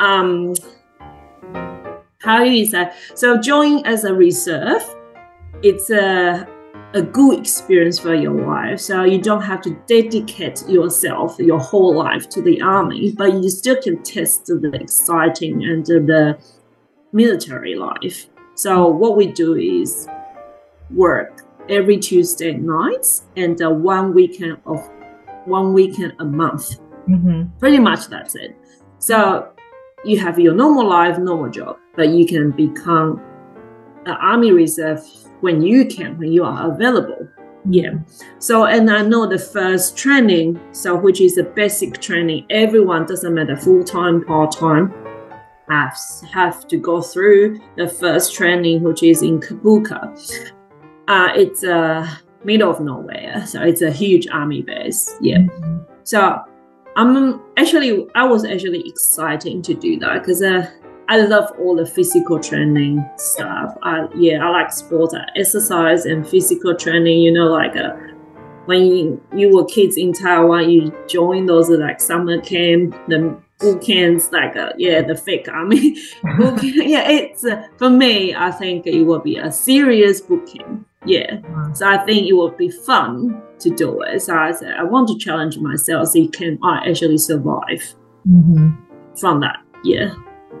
um, 0.00 0.54
how 2.18 2.42
do 2.42 2.50
you 2.50 2.66
say? 2.66 2.90
So 3.14 3.38
join 3.38 3.86
as 3.86 4.04
a 4.04 4.14
reserve, 4.14 4.82
it's 5.62 5.90
a 5.90 6.48
a 6.94 7.02
good 7.02 7.38
experience 7.38 7.98
for 7.98 8.14
your 8.14 8.34
life. 8.46 8.80
So 8.80 9.04
you 9.04 9.20
don't 9.20 9.42
have 9.42 9.60
to 9.62 9.70
dedicate 9.86 10.68
yourself 10.68 11.38
your 11.38 11.58
whole 11.58 11.94
life 11.94 12.28
to 12.30 12.42
the 12.42 12.60
army, 12.60 13.12
but 13.12 13.34
you 13.34 13.48
still 13.48 13.80
can 13.80 14.02
test 14.02 14.46
the 14.46 14.70
exciting 14.74 15.64
and 15.64 15.86
the 15.86 16.38
military 17.12 17.76
life. 17.76 18.26
So 18.54 18.88
what 18.88 19.16
we 19.16 19.26
do 19.26 19.54
is 19.54 20.08
work 20.90 21.42
every 21.68 21.96
Tuesday 21.98 22.52
nights 22.52 23.22
and 23.36 23.60
uh, 23.62 23.70
one 23.70 24.12
weekend 24.12 24.58
of 24.66 24.88
one 25.46 25.72
weekend 25.72 26.14
a 26.18 26.24
month. 26.24 26.80
Mm-hmm. 27.08 27.58
Pretty 27.58 27.78
much 27.78 28.08
that's 28.08 28.34
it. 28.34 28.56
So 28.98 29.52
you 30.04 30.18
have 30.18 30.38
your 30.38 30.54
normal 30.54 30.88
life, 30.88 31.18
normal 31.18 31.50
job, 31.50 31.78
but 31.96 32.08
you 32.08 32.26
can 32.26 32.50
become 32.50 33.22
an 34.06 34.16
army 34.20 34.52
reserve 34.52 35.04
when 35.40 35.62
you 35.62 35.86
can, 35.86 36.18
when 36.18 36.32
you 36.32 36.44
are 36.44 36.72
available. 36.72 37.28
Yeah. 37.68 37.92
So, 38.38 38.64
and 38.64 38.90
I 38.90 39.02
know 39.02 39.26
the 39.26 39.38
first 39.38 39.96
training, 39.96 40.60
so 40.72 40.96
which 40.96 41.20
is 41.20 41.34
the 41.34 41.44
basic 41.44 42.00
training, 42.00 42.46
everyone 42.50 43.06
doesn't 43.06 43.34
matter 43.34 43.56
full 43.56 43.84
time, 43.84 44.24
part 44.24 44.52
time, 44.52 44.94
have 45.68 45.96
have 46.32 46.66
to 46.68 46.76
go 46.76 47.00
through 47.00 47.60
the 47.76 47.88
first 47.88 48.34
training, 48.34 48.82
which 48.82 49.02
is 49.02 49.22
in 49.22 49.40
Kapooka. 49.40 50.52
Uh, 51.06 51.28
it's 51.34 51.62
a 51.62 51.76
uh, 51.76 52.10
middle 52.44 52.70
of 52.70 52.80
nowhere, 52.80 53.44
so 53.46 53.62
it's 53.62 53.82
a 53.82 53.90
huge 53.90 54.26
army 54.28 54.62
base. 54.62 55.16
Yeah. 55.20 55.38
Mm-hmm. 55.38 55.78
So 56.04 56.42
I'm 56.96 57.40
actually 57.56 58.08
I 58.14 58.24
was 58.24 58.44
actually 58.44 58.88
excited 58.88 59.62
to 59.64 59.74
do 59.74 59.98
that 60.00 60.22
because 60.22 60.42
uh, 60.42 60.68
I 61.10 61.22
love 61.22 61.50
all 61.58 61.74
the 61.74 61.84
physical 61.84 62.38
training 62.38 63.04
stuff. 63.16 63.76
I, 63.82 64.06
yeah, 64.14 64.46
I 64.46 64.50
like 64.50 64.72
sports, 64.72 65.12
I 65.12 65.26
exercise 65.34 66.06
and 66.06 66.26
physical 66.26 66.76
training. 66.76 67.18
You 67.18 67.32
know, 67.32 67.48
like 67.48 67.74
uh, 67.76 67.96
when 68.66 68.86
you, 68.86 69.20
you 69.34 69.52
were 69.52 69.64
kids 69.64 69.96
in 69.96 70.12
Taiwan, 70.12 70.70
you 70.70 70.94
join 71.08 71.46
those 71.46 71.68
uh, 71.68 71.78
like 71.78 72.00
summer 72.00 72.40
camp, 72.40 72.94
the 73.08 73.36
boot 73.58 73.82
camps, 73.82 74.30
like 74.30 74.54
uh, 74.54 74.72
yeah, 74.78 75.02
the 75.02 75.16
fake 75.16 75.48
army 75.48 75.96
boot 76.38 76.60
camp. 76.60 76.62
Yeah, 76.76 77.10
it's 77.10 77.44
uh, 77.44 77.66
for 77.76 77.90
me. 77.90 78.32
I 78.36 78.52
think 78.52 78.86
it 78.86 79.02
will 79.02 79.18
be 79.18 79.36
a 79.36 79.50
serious 79.50 80.20
boot 80.20 80.46
camp. 80.46 80.86
Yeah, 81.04 81.40
so 81.72 81.88
I 81.88 81.98
think 82.04 82.28
it 82.28 82.34
will 82.34 82.52
be 82.52 82.70
fun 82.70 83.42
to 83.58 83.70
do 83.70 84.02
it. 84.02 84.20
So 84.20 84.36
I 84.36 84.52
said 84.52 84.74
I 84.74 84.84
want 84.84 85.08
to 85.08 85.18
challenge 85.18 85.58
myself. 85.58 86.10
See, 86.10 86.28
can 86.28 86.56
I 86.62 86.88
actually 86.88 87.18
survive 87.18 87.96
mm-hmm. 88.28 88.76
from 89.16 89.40
that? 89.40 89.56
Yeah. 89.82 90.14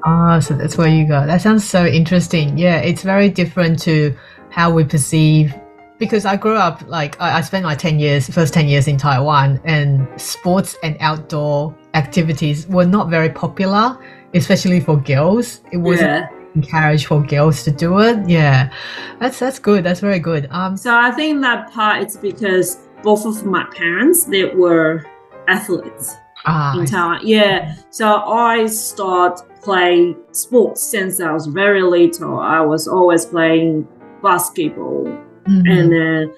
Ah, 0.04 0.38
so 0.40 0.54
that's 0.54 0.76
where 0.78 0.88
you 0.88 1.06
go. 1.06 1.26
That 1.26 1.42
sounds 1.42 1.68
so 1.68 1.84
interesting. 1.84 2.56
Yeah, 2.56 2.78
it's 2.78 3.02
very 3.02 3.28
different 3.28 3.80
to 3.82 4.16
how 4.50 4.72
we 4.72 4.84
perceive 4.84 5.54
because 6.00 6.24
I 6.24 6.36
grew 6.36 6.56
up 6.56 6.82
like 6.88 7.20
I, 7.20 7.38
I 7.38 7.40
spent 7.42 7.64
my 7.64 7.76
10 7.76 8.00
years 8.00 8.28
first 8.28 8.52
10 8.52 8.66
years 8.66 8.88
in 8.88 8.96
Taiwan 8.96 9.60
and 9.64 10.08
sports 10.20 10.76
and 10.82 10.96
outdoor 10.98 11.76
activities 11.94 12.66
were 12.66 12.86
not 12.86 13.10
very 13.10 13.28
popular 13.28 13.96
especially 14.34 14.80
for 14.80 14.96
girls 14.96 15.60
it 15.70 15.76
wasn't 15.76 16.08
yeah. 16.08 16.28
encouraged 16.54 17.06
for 17.06 17.22
girls 17.22 17.62
to 17.64 17.70
do 17.70 18.00
it 18.00 18.28
yeah 18.28 18.72
that's 19.20 19.38
that's 19.38 19.58
good 19.58 19.84
that's 19.84 20.00
very 20.00 20.18
good 20.18 20.48
um 20.50 20.76
so 20.76 20.92
I 20.96 21.12
think 21.12 21.42
that 21.42 21.70
part 21.70 22.02
it's 22.02 22.16
because 22.16 22.78
both 23.02 23.24
of 23.26 23.44
my 23.44 23.64
parents 23.76 24.24
they 24.24 24.46
were 24.46 25.04
athletes 25.48 26.16
ah, 26.46 26.78
in 26.78 26.86
Taiwan 26.86 27.20
yeah 27.24 27.74
so 27.90 28.22
I 28.22 28.66
start 28.66 29.40
playing 29.62 30.16
sports 30.32 30.82
since 30.82 31.20
I 31.20 31.32
was 31.32 31.46
very 31.46 31.82
little. 31.82 32.38
I 32.38 32.60
was 32.60 32.88
always 32.88 33.26
playing 33.26 33.86
basketball, 34.22 35.04
mm-hmm. 35.04 35.66
and 35.66 35.92
then 35.92 36.34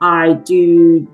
I 0.00 0.34
do 0.34 1.08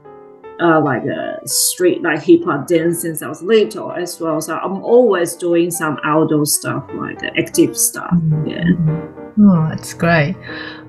uh, 0.61 0.81
like 0.81 1.05
a 1.05 1.41
street 1.47 2.03
like 2.03 2.23
hip 2.23 2.45
hop 2.45 2.67
dance 2.67 3.01
since 3.01 3.23
I 3.23 3.29
was 3.29 3.43
little 3.43 3.93
as 3.93 4.21
well. 4.21 4.41
So 4.41 4.57
I'm 4.57 4.83
always 4.83 5.35
doing 5.35 5.71
some 5.71 5.99
outdoor 6.05 6.47
stuff, 6.47 6.85
like 6.95 7.23
active 7.39 7.77
stuff. 7.77 8.13
Mm-hmm. 8.13 8.47
Yeah. 8.47 9.43
Oh, 9.43 9.69
that's 9.71 9.95
great. 9.95 10.37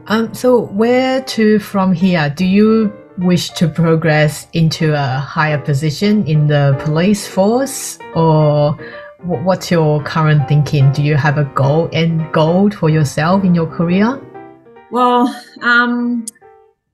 Um, 0.07 0.33
so 0.33 0.61
where 0.67 1.21
to 1.21 1.59
from 1.59 1.93
here? 1.93 2.33
Do 2.35 2.45
you 2.45 2.91
wish 3.17 3.49
to 3.51 3.67
progress 3.67 4.47
into 4.53 4.93
a 4.93 5.19
higher 5.19 5.57
position 5.57 6.25
in 6.27 6.47
the 6.47 6.79
police 6.83 7.27
force, 7.27 7.99
or 8.15 8.77
what's 9.23 9.69
your 9.69 10.03
current 10.03 10.47
thinking? 10.47 10.91
Do 10.91 11.03
you 11.03 11.15
have 11.15 11.37
a 11.37 11.45
goal 11.45 11.89
and 11.93 12.31
goal 12.31 12.69
for 12.71 12.89
yourself 12.89 13.43
in 13.43 13.53
your 13.53 13.67
career? 13.67 14.19
Well, 14.91 15.33
um, 15.61 16.25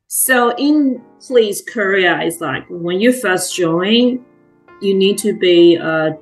so 0.08 0.56
in 0.58 1.02
police 1.26 1.62
career, 1.62 2.20
it's 2.22 2.42
like 2.42 2.66
when 2.70 3.00
you 3.00 3.12
first 3.12 3.56
join, 3.56 4.24
you 4.82 4.94
need 4.94 5.18
to 5.20 5.34
be 5.34 5.76
a 5.76 6.18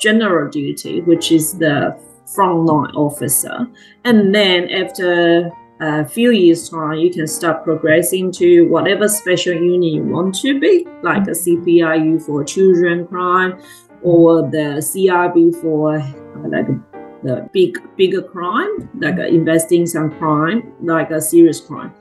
general 0.00 0.50
duty, 0.50 1.00
which 1.02 1.30
is 1.30 1.58
the 1.58 1.96
frontline 2.36 2.94
officer, 2.94 3.66
and 4.04 4.34
then 4.34 4.68
after 4.70 5.52
a 5.82 6.04
few 6.04 6.30
years 6.30 6.68
time, 6.68 6.94
you 6.98 7.10
can 7.10 7.26
start 7.26 7.64
progressing 7.64 8.30
to 8.32 8.68
whatever 8.68 9.08
special 9.08 9.52
unit 9.52 9.92
you 9.92 10.04
want 10.04 10.34
to 10.36 10.60
be, 10.60 10.86
like 11.02 11.26
a 11.26 11.32
CPIU 11.32 12.22
for 12.24 12.44
children 12.44 13.04
crime 13.06 13.60
or 14.02 14.42
the 14.42 14.78
CIB 14.78 15.60
for 15.60 15.96
uh, 15.96 16.48
like 16.48 16.68
the 17.24 17.48
big 17.52 17.78
bigger 17.96 18.22
crime, 18.22 18.88
like 19.00 19.18
investing 19.18 19.84
some 19.84 20.10
crime, 20.18 20.72
like 20.80 21.10
a 21.10 21.20
serious 21.20 21.60
crime, 21.60 21.92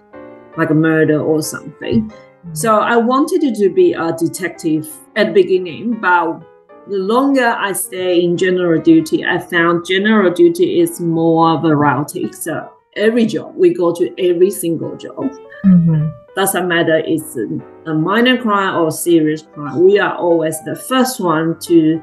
like 0.58 0.70
a 0.70 0.76
murder 0.76 1.20
or 1.20 1.42
something. 1.42 2.12
So 2.54 2.80
I 2.82 2.98
wanted 2.98 3.56
to 3.56 3.70
be 3.70 3.94
a 3.94 4.14
detective 4.14 4.88
at 5.16 5.28
the 5.28 5.34
beginning, 5.34 6.00
but 6.00 6.40
the 6.88 6.98
longer 6.98 7.48
I 7.48 7.74
stay 7.74 8.22
in 8.22 8.38
general 8.38 8.80
duty, 8.80 9.26
I 9.26 9.40
found 9.40 9.86
general 9.88 10.32
duty 10.32 10.82
is 10.82 11.00
more 11.00 11.60
variety. 11.60 12.32
So 12.32 12.72
every 12.96 13.26
job, 13.26 13.56
we 13.56 13.74
go 13.74 13.94
to 13.94 14.14
every 14.18 14.52
single 14.52 14.96
job. 14.98 15.32
Mm-hmm 15.66 16.10
doesn't 16.36 16.68
matter 16.68 17.02
it's 17.06 17.38
a 17.86 17.94
minor 17.94 18.42
crime 18.42 18.76
or 18.76 18.92
serious 18.92 19.44
crime. 19.54 19.84
We 19.84 20.00
are 20.00 20.16
always 20.16 20.62
the 20.64 20.76
first 20.76 21.20
one 21.20 21.60
to 21.62 22.02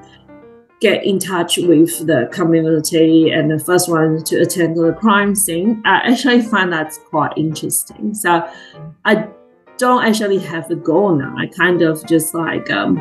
get 0.81 1.05
in 1.05 1.19
touch 1.19 1.57
with 1.57 2.07
the 2.07 2.29
community 2.33 3.31
and 3.31 3.51
the 3.51 3.59
first 3.59 3.89
one 3.89 4.23
to 4.25 4.43
attend 4.43 4.77
the 4.77 4.93
crime 4.93 5.35
scene. 5.35 5.83
I 5.85 6.11
actually 6.11 6.43
find 6.43 6.73
that 6.73 6.93
quite 7.11 7.33
interesting. 7.37 8.15
So 8.15 8.49
I 9.05 9.29
don't 9.77 10.05
actually 10.05 10.39
have 10.39 10.71
a 10.71 10.77
goal 10.77 11.17
now. 11.17 11.35
I 11.37 11.47
kind 11.47 11.83
of 11.83 12.07
just 12.07 12.35
like 12.35 12.71
um, 12.71 12.97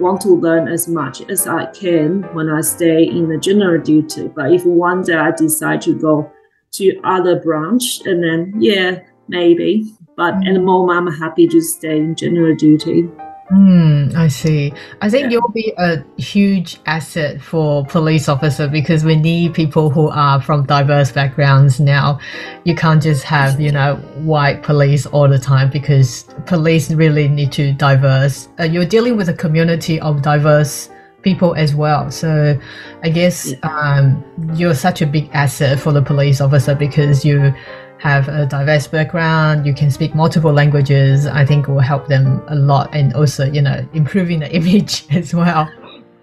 want 0.00 0.20
to 0.22 0.30
learn 0.30 0.68
as 0.68 0.88
much 0.88 1.20
as 1.28 1.46
I 1.46 1.66
can 1.66 2.22
when 2.34 2.48
I 2.48 2.62
stay 2.62 3.04
in 3.04 3.28
the 3.28 3.38
general 3.38 3.80
duty. 3.80 4.28
But 4.28 4.52
if 4.52 4.64
one 4.64 5.02
day 5.02 5.14
I 5.14 5.30
decide 5.30 5.82
to 5.82 5.94
go 5.94 6.32
to 6.72 7.00
other 7.04 7.40
branch, 7.40 8.00
and 8.06 8.22
then 8.22 8.54
yeah, 8.58 9.00
maybe 9.28 9.92
but 10.20 10.34
at 10.46 10.52
the 10.52 10.60
moment, 10.60 10.98
I'm 10.98 11.18
happy 11.18 11.48
to 11.48 11.62
stay 11.62 11.96
in 11.96 12.14
general 12.14 12.54
duty. 12.54 13.08
Mm, 13.50 14.14
I 14.14 14.28
see. 14.28 14.70
I 15.00 15.08
think 15.08 15.24
yeah. 15.24 15.30
you'll 15.30 15.48
be 15.48 15.72
a 15.78 16.04
huge 16.18 16.78
asset 16.84 17.40
for 17.40 17.86
police 17.86 18.28
officer 18.28 18.68
because 18.68 19.02
we 19.02 19.16
need 19.16 19.54
people 19.54 19.88
who 19.88 20.08
are 20.10 20.38
from 20.42 20.66
diverse 20.66 21.10
backgrounds 21.10 21.80
now. 21.80 22.20
You 22.64 22.74
can't 22.74 23.02
just 23.02 23.24
have, 23.24 23.58
you 23.58 23.72
know, 23.72 23.96
white 24.18 24.62
police 24.62 25.06
all 25.06 25.26
the 25.26 25.38
time 25.38 25.70
because 25.70 26.26
police 26.44 26.90
really 26.90 27.26
need 27.26 27.50
to 27.52 27.72
diverse. 27.72 28.50
Uh, 28.58 28.64
you're 28.64 28.84
dealing 28.84 29.16
with 29.16 29.30
a 29.30 29.34
community 29.34 29.98
of 30.00 30.20
diverse 30.20 30.90
people 31.22 31.54
as 31.54 31.74
well. 31.74 32.10
So 32.10 32.58
I 33.02 33.10
guess 33.10 33.52
um, 33.62 34.24
you're 34.54 34.74
such 34.74 35.02
a 35.02 35.06
big 35.06 35.28
asset 35.32 35.78
for 35.78 35.92
the 35.92 36.02
police 36.02 36.40
officer 36.40 36.74
because 36.74 37.24
you 37.24 37.54
have 37.98 38.28
a 38.28 38.46
diverse 38.46 38.86
background, 38.86 39.66
you 39.66 39.74
can 39.74 39.90
speak 39.90 40.14
multiple 40.14 40.52
languages, 40.52 41.26
I 41.26 41.44
think 41.44 41.68
will 41.68 41.80
help 41.80 42.08
them 42.08 42.42
a 42.48 42.54
lot 42.54 42.94
and 42.94 43.12
also, 43.14 43.44
you 43.44 43.60
know, 43.60 43.86
improving 43.92 44.40
the 44.40 44.50
image 44.54 45.04
as 45.10 45.34
well. 45.34 45.70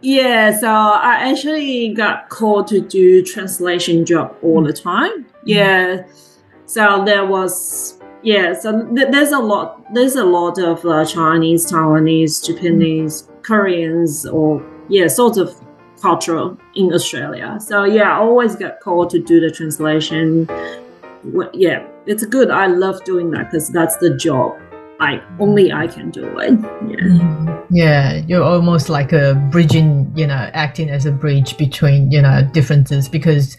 Yeah, 0.02 0.58
so 0.58 0.68
I 0.68 1.30
actually 1.30 1.94
got 1.94 2.30
called 2.30 2.68
to 2.68 2.82
do 2.82 3.24
translation 3.24 4.06
job 4.06 4.36
all 4.42 4.64
the 4.64 4.74
time. 4.74 5.24
Mm-hmm. 5.24 5.50
Yeah. 5.50 6.04
So 6.66 7.04
there 7.06 7.26
was 7.26 8.00
yeah, 8.24 8.54
so 8.54 8.86
th- 8.94 9.08
there's 9.12 9.32
a 9.32 9.40
lot 9.40 9.94
there's 9.94 10.16
a 10.16 10.24
lot 10.24 10.60
of 10.60 10.86
uh, 10.86 11.06
Chinese, 11.06 11.72
Taiwanese, 11.72 12.46
Japanese, 12.46 13.28
Koreans 13.42 14.26
or 14.26 14.64
yeah, 14.90 15.08
sort 15.08 15.38
of 15.38 15.54
cultural 16.02 16.58
in 16.76 16.94
Australia. 16.94 17.58
So 17.60 17.84
yeah, 17.84 18.16
I 18.16 18.20
always 18.20 18.56
get 18.56 18.82
called 18.82 19.10
to 19.12 19.20
do 19.20 19.40
the 19.40 19.52
translation 19.52 20.48
yeah, 21.54 21.88
it's 22.06 22.26
good. 22.26 22.50
I 22.52 22.68
love 22.68 23.04
doing 23.04 23.32
that 23.32 23.52
because 23.52 23.70
that's 23.70 23.98
the 23.98 24.16
job. 24.16 24.58
I 25.00 25.22
only 25.40 25.72
I 25.72 25.88
can 25.88 26.10
do 26.10 26.26
it. 26.40 26.52
Yeah. 26.52 26.96
Mm-hmm. 26.98 27.76
Yeah, 27.76 28.16
you're 28.28 28.44
almost 28.44 28.90
like 28.90 29.14
a 29.14 29.36
bridging, 29.52 30.12
you 30.16 30.26
know, 30.26 30.50
acting 30.54 30.90
as 30.90 31.06
a 31.06 31.12
bridge 31.12 31.58
between, 31.58 32.12
you 32.12 32.22
know, 32.22 32.48
differences 32.52 33.08
because 33.08 33.58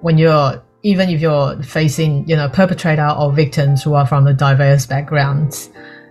when 0.00 0.16
you're 0.16 0.62
even 0.84 1.10
if 1.10 1.20
you're 1.20 1.60
facing, 1.62 2.26
you 2.28 2.36
know, 2.36 2.48
perpetrator 2.48 3.14
or 3.18 3.32
victims 3.32 3.82
who 3.82 3.94
are 3.94 4.06
from 4.06 4.26
a 4.26 4.32
diverse 4.32 4.86
backgrounds, 4.86 5.70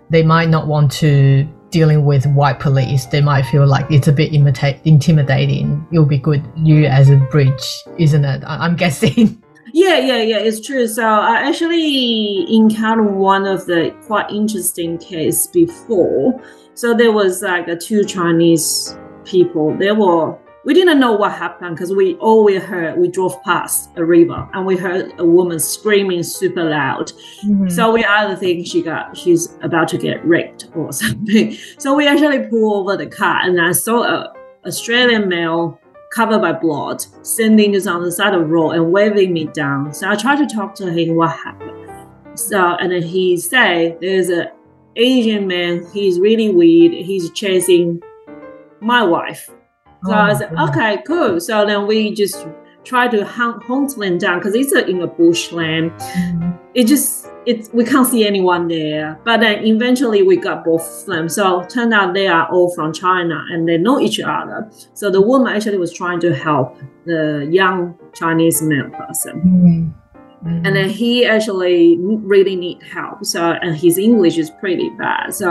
they 0.10 0.24
might 0.24 0.50
not 0.50 0.68
want 0.68 0.92
to 0.92 1.48
dealing 1.70 2.06
with 2.06 2.26
white 2.28 2.60
police. 2.60 3.06
They 3.06 3.22
might 3.22 3.44
feel 3.44 3.68
like 3.68 3.90
it's 3.92 4.08
a 4.08 4.12
bit 4.14 4.32
imita- 4.32 4.80
intimidating. 4.86 5.86
It'll 5.92 6.06
be 6.06 6.18
good 6.18 6.44
you 6.56 6.86
as 6.86 7.10
a 7.10 7.18
bridge, 7.18 7.84
isn't 7.98 8.24
it? 8.26 8.44
I- 8.46 8.66
I'm 8.66 8.76
guessing. 8.76 9.42
Yeah, 9.74 9.98
yeah, 9.98 10.22
yeah, 10.22 10.38
it's 10.38 10.66
true. 10.66 10.88
So 10.88 11.04
I 11.06 11.36
actually 11.48 12.48
encountered 12.56 13.14
one 13.14 13.46
of 13.46 13.66
the 13.66 13.94
quite 14.08 14.32
interesting 14.32 14.98
case 14.98 15.46
before. 15.46 16.42
So 16.74 16.94
there 16.94 17.12
was 17.12 17.42
like 17.42 17.68
a 17.68 17.76
two 17.76 18.06
Chinese 18.06 18.98
people. 19.26 19.78
They 19.78 19.92
were 19.92 20.36
we 20.68 20.74
didn't 20.74 21.00
know 21.00 21.14
what 21.14 21.32
happened 21.32 21.78
because 21.78 21.94
we 21.94 22.16
all 22.16 22.44
we 22.44 22.58
heard 22.58 22.98
we 22.98 23.08
drove 23.08 23.42
past 23.44 23.90
a 23.96 24.04
river 24.04 24.50
and 24.54 24.66
we 24.66 24.76
heard 24.76 25.14
a 25.18 25.24
woman 25.26 25.60
screaming 25.60 26.22
super 26.22 26.66
loud. 26.66 27.14
Mhm. 27.46 27.72
So 27.72 27.94
we 27.94 28.04
either 28.04 28.36
think 28.36 28.68
she 28.68 28.82
got 28.82 29.16
she's 29.16 29.58
about 29.62 29.88
to 29.88 29.98
get 29.98 30.28
raped 30.28 30.68
or 30.76 30.92
something. 31.04 31.56
So 31.78 31.96
we 31.96 32.06
actually 32.06 32.48
pull 32.50 32.82
over 32.82 32.98
the 32.98 33.08
car 33.08 33.40
and 33.44 33.62
I 33.62 33.72
saw 33.72 34.04
a 34.04 34.34
Australian 34.66 35.30
male 35.30 35.80
covered 36.12 36.42
by 36.42 36.52
blood 36.52 37.02
standing 37.26 37.72
just 37.72 37.88
on 37.88 38.04
the 38.04 38.12
side 38.12 38.34
of 38.34 38.42
the 38.42 38.48
road 38.48 38.72
and 38.72 38.92
waving 38.92 39.32
me 39.32 39.46
down. 39.46 39.94
So 39.94 40.10
I 40.10 40.16
tried 40.16 40.46
to 40.46 40.54
talk 40.54 40.76
to 40.76 40.92
him 40.92 41.16
what 41.16 41.32
happened. 41.32 41.90
So 42.36 42.60
and 42.82 42.92
then 42.92 43.04
he 43.04 43.38
said 43.38 44.00
there's 44.02 44.30
a 44.30 44.52
Asian 44.98 45.48
man, 45.48 45.88
he's 45.94 46.20
really 46.20 46.50
weird, 46.50 46.92
he's 46.92 47.32
chasing 47.32 48.02
my 48.82 49.02
wife. 49.02 49.50
So 50.08 50.14
I 50.14 50.32
Oh, 50.32 50.34
said, 50.38 50.50
goodness. 50.50 50.70
okay, 50.70 51.04
cool. 51.08 51.40
So 51.40 51.66
then 51.66 51.88
we 51.88 52.14
just 52.14 52.46
try 52.84 53.08
to 53.10 53.26
hunt, 53.26 53.62
hunt 53.64 53.96
them 53.98 54.18
down 54.18 54.40
because 54.40 54.56
it's 54.56 54.72
a, 54.72 54.88
in 54.88 55.02
a 55.02 55.08
bushland 55.08 55.92
Mhm. 55.92 56.58
it 56.74 56.88
just 56.88 57.28
it's 57.46 57.70
we 57.74 57.84
can't 57.84 58.08
see 58.08 58.26
anyone 58.26 58.70
there 58.70 59.20
but 59.26 59.42
then 59.42 59.66
eventually 59.66 60.22
we 60.24 60.38
got 60.38 60.64
both 60.64 60.86
of 61.02 61.06
them 61.06 61.28
so 61.28 61.64
turned 61.64 61.94
out 61.94 62.14
they 62.14 62.28
are 62.28 62.48
all 62.50 62.70
from 62.76 62.94
china 62.94 63.44
and 63.52 63.68
they 63.68 63.78
know 63.78 64.00
each 64.00 64.22
other 64.22 64.70
so 64.94 65.10
the 65.12 65.20
woman 65.20 65.54
actually 65.54 65.78
was 65.78 65.92
trying 65.92 66.20
to 66.22 66.34
help 66.34 66.78
the 67.06 67.46
young 67.52 67.94
chinese 68.14 68.62
male 68.62 68.90
person 69.02 69.34
Mhm. 69.46 69.94
Mhm. 70.50 70.62
and 70.66 70.74
then 70.78 70.88
he 70.90 71.26
actually 71.26 71.98
really 72.34 72.56
need 72.56 72.78
help 72.84 73.26
so 73.26 73.42
and 73.64 73.76
his 73.76 73.98
english 73.98 74.38
is 74.38 74.50
pretty 74.62 74.90
bad 74.98 75.34
so 75.34 75.50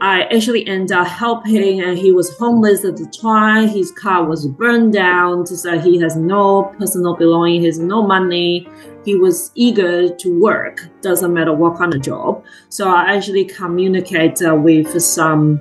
i 0.00 0.22
actually 0.34 0.66
ended 0.68 0.92
up 0.92 1.06
helping 1.06 1.80
and 1.80 1.98
he 1.98 2.12
was 2.12 2.36
homeless 2.38 2.84
at 2.84 2.96
the 2.96 3.06
time 3.06 3.66
his 3.68 3.90
car 3.92 4.24
was 4.24 4.46
burned 4.46 4.92
down 4.92 5.44
so 5.46 5.78
he 5.78 5.98
has 6.00 6.16
no 6.16 6.72
personal 6.78 7.16
belonging 7.16 7.60
he 7.60 7.66
has 7.66 7.78
no 7.78 8.02
money 8.06 8.68
he 9.04 9.14
was 9.16 9.50
eager 9.54 10.08
to 10.14 10.38
work 10.40 10.88
doesn't 11.02 11.32
matter 11.34 11.52
what 11.52 11.76
kind 11.76 11.94
of 11.94 12.00
job 12.00 12.44
so 12.68 12.88
i 12.88 13.14
actually 13.14 13.44
communicate 13.44 14.40
uh, 14.42 14.54
with 14.54 15.00
some 15.02 15.60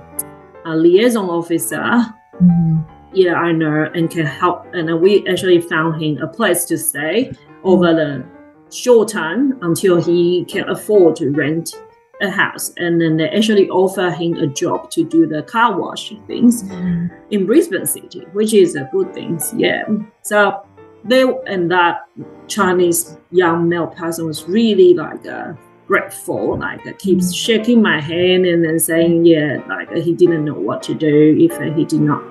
uh, 0.65 0.75
liaison 0.75 1.29
officer 1.29 2.05
Mhm. 2.41 2.85
yeah, 3.13 3.33
I 3.33 3.51
know, 3.51 3.89
and 3.95 4.11
can 4.11 4.27
help. 4.27 4.67
And 4.73 5.01
we 5.01 5.25
actually 5.27 5.59
found 5.59 5.99
him 5.99 6.19
a 6.21 6.27
place 6.27 6.65
to 6.65 6.77
stay 6.77 7.31
over 7.63 7.95
the 7.95 8.23
short 8.71 9.07
time 9.07 9.57
until 9.63 9.99
he 9.99 10.45
can 10.45 10.69
afford 10.69 11.15
to 11.15 11.31
rent 11.31 11.73
a 12.21 12.29
house. 12.29 12.73
And 12.77 12.99
then 12.99 13.17
they 13.17 13.29
actually 13.29 13.69
offer 13.69 14.09
him 14.09 14.33
a 14.35 14.47
job 14.47 14.89
to 14.91 15.03
do 15.03 15.27
the 15.27 15.43
car 15.43 15.79
wash 15.79 16.13
things 16.27 16.63
Mhm. 16.63 17.11
in 17.29 17.45
Brisbane 17.45 17.85
City, 17.85 18.25
which 18.33 18.53
is 18.53 18.75
a 18.75 18.89
good 18.91 19.13
thing. 19.13 19.39
Yeah. 19.55 19.83
So 20.23 20.61
they 21.05 21.23
and 21.45 21.69
that 21.71 22.01
Chinese 22.47 23.17
young 23.31 23.69
male 23.69 23.87
person 23.87 24.25
was 24.25 24.47
really 24.49 24.93
like 24.93 25.25
uh, 25.27 25.53
grateful, 25.87 26.57
like 26.57 26.85
uh, 26.87 26.91
keeps 26.97 27.33
shaking 27.33 27.81
my 27.81 28.01
hand 28.01 28.45
and 28.45 28.63
then 28.63 28.79
saying, 28.79 29.25
yeah, 29.25 29.59
like 29.69 29.89
uh, 29.91 30.01
he 30.01 30.13
didn't 30.13 30.43
know 30.43 30.53
what 30.67 30.81
to 30.83 30.93
do 30.93 31.37
if 31.39 31.53
uh, 31.59 31.73
he 31.75 31.85
did 31.85 32.01
not 32.01 32.21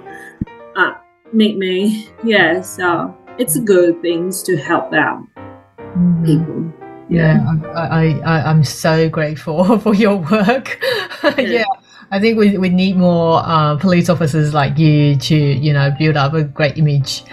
uh, 0.75 0.92
meet 1.33 1.57
me. 1.59 2.09
Yeah. 2.25 2.61
So 2.62 3.14
it's 3.38 3.57
a 3.57 3.61
good 3.61 4.03
things 4.03 4.42
to 4.42 4.57
help 4.57 4.92
out 4.92 5.22
Mhm. 5.96 6.25
people. 6.27 6.72
Yeah, 7.09 7.45
I, 7.75 7.81
I, 7.81 8.21
I, 8.25 8.51
I'm 8.51 8.64
so 8.64 9.09
grateful 9.09 9.79
for 9.81 9.95
your 9.95 10.16
work. 10.16 10.79
yeah. 11.38 11.64
I 12.11 12.21
think 12.21 12.38
we, 12.38 12.57
we 12.57 12.69
need 12.69 12.97
more 12.97 13.42
uh, 13.45 13.77
police 13.77 14.09
officers 14.09 14.55
like 14.55 14.79
you 14.79 15.16
to, 15.16 15.37
you 15.37 15.73
know, 15.73 15.92
build 15.99 16.16
up 16.16 16.35
a 16.35 16.45
great 16.45 16.79
image 16.79 17.25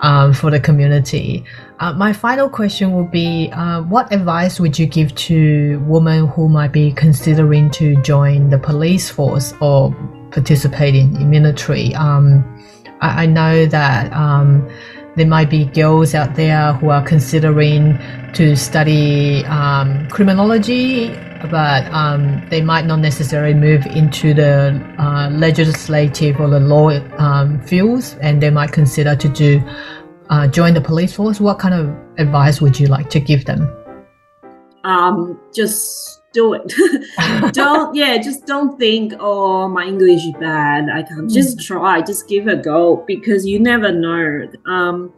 um, 0.00 0.32
for 0.32 0.50
the 0.50 0.58
community. 0.58 1.44
Uh, 1.80 1.92
my 1.92 2.12
final 2.12 2.48
question 2.48 2.92
would 2.94 3.10
be, 3.10 3.50
uh, 3.52 3.82
what 3.82 4.10
advice 4.12 4.58
would 4.58 4.78
you 4.78 4.86
give 4.86 5.14
to 5.16 5.80
women 5.86 6.28
who 6.28 6.48
might 6.48 6.72
be 6.72 6.92
considering 6.92 7.70
to 7.72 8.00
join 8.02 8.48
the 8.48 8.58
police 8.58 9.10
force 9.10 9.52
or 9.60 9.94
participating 10.30 11.14
in 11.20 11.28
military? 11.28 11.94
Um, 11.94 12.42
I, 13.02 13.24
I 13.24 13.26
know 13.26 13.66
that 13.66 14.12
um, 14.14 14.66
there 15.16 15.26
might 15.26 15.50
be 15.50 15.66
girls 15.66 16.14
out 16.14 16.36
there 16.36 16.72
who 16.74 16.88
are 16.90 17.02
considering 17.02 17.98
to 18.32 18.56
study 18.56 19.44
um, 19.44 20.08
criminology, 20.08 21.08
but 21.50 21.84
um, 21.92 22.42
they 22.48 22.62
might 22.62 22.86
not 22.86 23.00
necessarily 23.00 23.52
move 23.52 23.84
into 23.86 24.32
the 24.32 24.72
uh, 24.98 25.28
legislative 25.30 26.40
or 26.40 26.48
the 26.48 26.60
law 26.60 26.90
um, 27.18 27.60
fields, 27.60 28.16
and 28.22 28.42
they 28.42 28.50
might 28.50 28.72
consider 28.72 29.14
to 29.14 29.28
do 29.28 29.62
uh, 30.30 30.48
join 30.48 30.72
the 30.72 30.80
police 30.80 31.14
force. 31.14 31.40
What 31.40 31.58
kind 31.58 31.74
of 31.74 31.94
advice 32.18 32.62
would 32.62 32.80
you 32.80 32.86
like 32.86 33.10
to 33.10 33.20
give 33.20 33.44
them? 33.44 33.70
Um, 34.84 35.38
just 35.54 36.21
do 36.32 36.54
it. 36.54 36.72
don't 37.52 37.94
yeah, 37.94 38.18
just 38.18 38.46
don't 38.46 38.78
think, 38.78 39.14
oh 39.20 39.68
my 39.68 39.84
English 39.84 40.24
is 40.24 40.34
bad. 40.40 40.88
I 40.88 41.02
can't 41.02 41.30
just 41.30 41.60
try, 41.66 42.00
just 42.00 42.28
give 42.28 42.46
a 42.46 42.56
go 42.56 43.04
because 43.06 43.46
you 43.46 43.58
never 43.58 43.92
know. 43.92 44.50
Um 44.66 45.12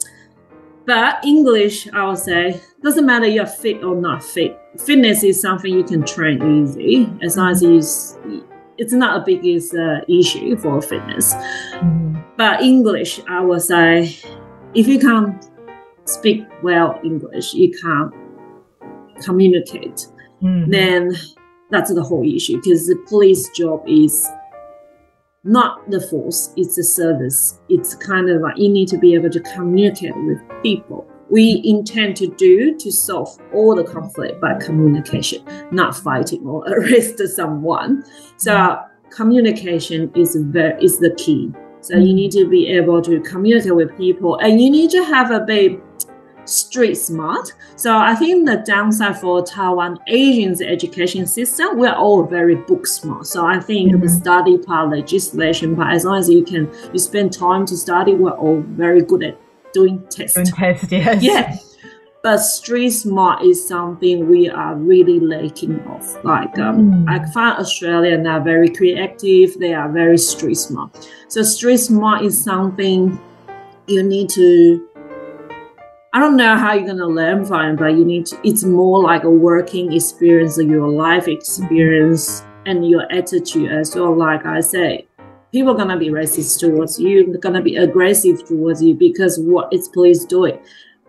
but 0.87 1.24
English, 1.24 1.88
I 1.94 2.07
would 2.07 2.18
say, 2.18 2.61
doesn't 2.83 3.07
matter 3.07 3.27
you're 3.27 3.46
fit 3.46 3.83
or 3.83 3.96
not 3.96 4.22
fit. 4.22 4.61
Fitness 4.79 5.24
is 5.24 5.40
something 5.40 5.72
you 5.72 5.85
can 5.85 6.05
train 6.05 6.62
easy 6.62 7.11
as 7.22 7.37
long 7.37 7.50
as 7.53 7.62
you 7.62 8.44
it's 8.77 8.92
not 8.92 9.20
a 9.20 9.24
biggest 9.24 9.74
uh, 9.74 10.00
issue 10.09 10.57
for 10.57 10.83
fitness. 10.83 11.35
Mhm. 11.35 12.24
But 12.37 12.62
English, 12.62 13.20
I 13.29 13.40
would 13.40 13.62
say, 13.62 14.16
if 14.74 14.88
you 14.88 14.98
can't 14.98 15.48
speak 16.05 16.44
well 16.62 16.98
English, 17.05 17.55
you 17.55 17.70
can't 17.70 18.12
communicate 19.24 20.09
Mhm. 20.42 20.70
then 20.70 21.16
that's 21.70 21.92
the 21.92 22.03
whole 22.03 22.25
issue 22.25 22.57
because 22.57 22.87
the 22.87 22.97
police 23.09 23.49
job 23.51 23.83
is 23.87 24.27
not 25.44 25.90
the 25.90 26.01
force 26.01 26.53
it's 26.57 26.79
a 26.79 26.83
service. 26.83 27.61
It's 27.68 27.94
kind 27.94 28.31
of 28.31 28.40
like 28.40 28.57
you 28.57 28.68
need 28.68 28.88
to 28.88 28.99
be 28.99 29.14
able 29.14 29.31
to 29.31 29.40
communicate 29.40 30.16
with 30.25 30.40
people. 30.62 31.07
We 31.31 31.61
intend 31.64 32.16
to 32.16 32.27
do 32.27 32.77
to 32.79 32.90
solve 32.92 33.37
all 33.53 33.75
the 33.75 33.85
conflict 33.85 34.40
by 34.40 34.55
communication 34.55 35.42
not 35.70 35.97
fighting 35.97 36.47
or 36.47 36.64
arrest 36.68 37.18
someone. 37.29 38.05
So 38.38 38.79
communication 39.11 40.11
is 40.14 40.37
very 40.37 40.83
is 40.83 40.99
the 40.99 41.14
key. 41.16 41.53
So 41.81 41.99
you 41.99 42.14
need 42.14 42.31
to 42.33 42.49
be 42.49 42.68
able 42.68 43.03
to 43.03 43.20
communicate 43.20 43.77
with 43.77 43.94
people 43.99 44.37
and 44.38 44.59
you 44.61 44.70
need 44.70 44.90
to 44.90 45.05
have 45.05 45.31
a 45.31 45.40
bit 45.40 45.79
street 46.44 46.94
smart 46.94 47.52
so 47.76 47.96
I 47.96 48.14
think 48.14 48.46
the 48.46 48.62
downside 48.66 49.18
for 49.18 49.44
Taiwan 49.44 49.98
Asians 50.07 50.61
education 50.62 51.26
system, 51.26 51.76
we're 51.78 51.92
all 51.92 52.22
very 52.22 52.54
book 52.54 52.87
smart. 52.87 53.26
So 53.26 53.44
I 53.44 53.59
think 53.61 53.92
the 53.92 53.98
Mhm. 53.98 54.11
study 54.11 54.59
part, 54.59 54.90
legislation 54.90 55.74
part, 55.74 55.92
as 55.92 56.04
long 56.04 56.18
as 56.18 56.28
you 56.30 56.44
can 56.44 56.68
you 56.92 56.98
spend 56.98 57.33
time 57.33 57.66
to 57.66 57.76
study, 57.76 58.14
we're 58.14 58.30
all 58.44 58.62
very 58.76 59.02
good 59.02 59.22
at 59.24 59.37
doing 59.72 60.02
tests. 60.09 60.35
Doing 60.37 60.46
test, 60.46 60.92
yes. 60.92 61.22
Yeah. 61.22 61.57
But 62.22 62.38
street 62.38 62.90
smart 62.90 63.42
is 63.44 63.66
something 63.66 64.28
we 64.30 64.48
are 64.48 64.74
really 64.76 65.18
lacking 65.20 65.80
of. 65.94 66.02
Like 66.24 66.57
um, 66.59 66.76
Mm. 66.76 67.09
I 67.09 67.16
find 67.33 67.59
Australia 67.59 68.16
they 68.22 68.28
are 68.28 68.40
very 68.40 68.68
creative, 68.68 69.59
they 69.59 69.74
are 69.74 69.90
very 69.90 70.16
street 70.18 70.57
smart. 70.59 70.90
So 71.28 71.42
street 71.42 71.78
smart 71.78 72.22
is 72.24 72.40
something 72.42 73.18
you 73.88 74.02
need 74.02 74.28
to 74.30 74.80
I 76.14 76.20
don't 76.20 76.37
know 76.37 76.57
how 76.57 76.74
you're 76.74 76.87
gonna 76.87 77.09
learn 77.09 77.44
from 77.44 77.72
it, 77.72 77.77
but 77.77 77.88
you 77.88 78.05
need 78.05 78.27
to, 78.27 78.38
it's 78.44 78.62
more 78.62 79.03
like 79.03 79.24
a 79.24 79.31
working 79.31 79.92
experience, 79.92 80.57
your 80.57 80.88
life 80.88 81.27
experience 81.27 82.44
and 82.66 82.88
your 82.88 83.12
attitude 83.12 83.72
as 83.72 83.96
well. 83.96 84.16
Like 84.16 84.46
I 84.46 84.61
say, 84.61 85.09
people 85.50 85.72
are 85.72 85.77
gonna 85.77 85.98
be 85.98 86.11
racist 86.11 86.61
towards 86.61 87.00
you, 87.00 87.33
they're 87.33 87.40
gonna 87.40 87.61
be 87.61 87.74
aggressive 87.74 88.44
towards 88.46 88.81
you 88.81 88.94
because 88.94 89.40
what 89.40 89.72
is 89.72 89.88
police 89.88 90.24
doing? 90.24 90.57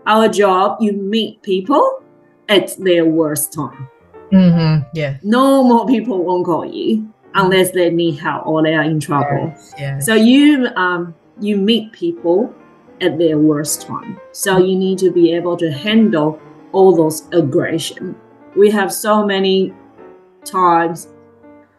Our 0.07 0.27
job, 0.27 0.77
you 0.81 0.93
meet 0.93 1.39
people 1.43 2.01
at 2.49 2.75
their 2.79 3.05
worst 3.05 3.53
time. 3.53 3.87
hmm 4.31 4.77
Yeah. 4.95 5.17
No 5.21 5.63
more 5.63 5.85
people 5.85 6.23
won't 6.23 6.47
call 6.47 6.65
you 6.65 7.13
unless 7.35 7.69
they 7.69 7.91
need 7.91 8.17
help 8.17 8.47
or 8.47 8.63
they 8.63 8.73
are 8.73 8.81
in 8.81 8.99
trouble. 8.99 9.53
Yes. 9.53 9.73
yes. 9.77 10.05
So 10.07 10.15
you 10.15 10.65
um 10.75 11.13
you 11.39 11.57
meet 11.57 11.91
people 11.91 12.55
at 13.01 13.17
their 13.17 13.37
worst 13.37 13.81
time. 13.81 14.19
So 14.31 14.57
you 14.57 14.77
need 14.77 14.97
to 14.99 15.11
be 15.11 15.33
able 15.33 15.57
to 15.57 15.71
handle 15.71 16.39
all 16.71 16.95
those 16.95 17.27
aggression. 17.31 18.15
We 18.55 18.71
have 18.71 18.93
so 18.93 19.25
many 19.25 19.73
times 20.43 21.07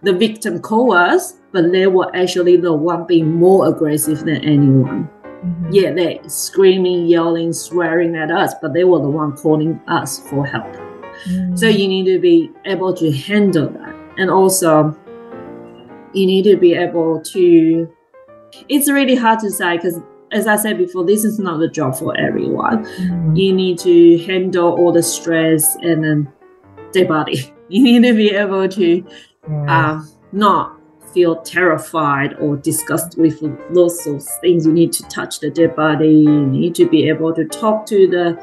the 0.03 0.13
victim 0.13 0.61
call 0.61 0.93
us, 0.93 1.35
but 1.53 1.73
they 1.73 1.87
were 1.87 2.15
actually 2.15 2.57
the 2.57 2.73
one 2.73 3.07
being 3.07 3.35
more 3.35 3.69
aggressive 3.69 4.21
than 4.21 4.45
anyone. 4.45 5.09
Mm-hmm. 5.25 5.69
Yeah, 5.71 5.93
they 5.93 6.21
screaming, 6.27 7.07
yelling, 7.07 7.53
swearing 7.53 8.17
at 8.17 8.31
us, 8.31 8.55
but 8.61 8.73
they 8.73 8.85
were 8.85 9.01
the 9.01 9.11
one 9.11 9.37
calling 9.37 9.81
us 9.87 10.19
for 10.29 10.47
help. 10.47 10.73
Mm-hmm. 10.75 11.57
So 11.57 11.67
you 11.67 11.89
need 11.89 12.05
to 12.07 12.19
be 12.19 12.51
able 12.65 12.95
to 12.95 13.11
handle 13.11 13.69
that. 13.69 13.95
And 14.19 14.31
also 14.31 14.97
you 16.13 16.27
need 16.27 16.45
to 16.45 16.57
be 16.57 16.75
able 16.75 17.21
to 17.21 17.93
it's 18.69 18.91
really 18.91 19.15
hard 19.15 19.39
to 19.41 19.51
say 19.51 19.77
because 19.77 20.01
as 20.33 20.47
I 20.47 20.57
said 20.57 20.79
before, 20.79 21.05
this 21.05 21.25
is 21.25 21.39
not 21.39 21.59
the 21.59 21.69
job 21.69 21.97
for 21.97 22.17
everyone. 22.17 22.85
Mm-hmm. 22.85 23.37
You 23.37 23.53
need 23.53 23.79
to 23.81 24.19
handle 24.19 24.75
all 24.75 24.93
the 24.93 25.03
stress 25.03 25.77
and 25.77 26.05
then 26.05 26.33
their 26.93 27.07
body. 27.07 27.53
You 27.69 27.83
need 27.83 28.05
to 28.05 28.15
be 28.15 28.31
able 28.31 28.69
to 28.69 29.05
uh, 29.67 30.01
not 30.31 30.79
feel 31.13 31.43
terrified 31.43 32.35
or 32.35 32.55
disgusted 32.55 33.21
with 33.21 33.43
lots 33.71 34.07
of 34.07 34.23
things. 34.41 34.67
You 34.67 34.73
need 34.73 34.93
to 34.93 35.03
touch 35.09 35.41
the 35.41 35.51
dead 35.51 35.75
body. 35.75 36.11
You 36.11 36.47
need 36.47 36.77
to 36.77 36.89
be 36.89 37.09
able 37.09 37.35
to 37.35 37.45
talk 37.45 37.85
to 37.87 38.07
the 38.07 38.41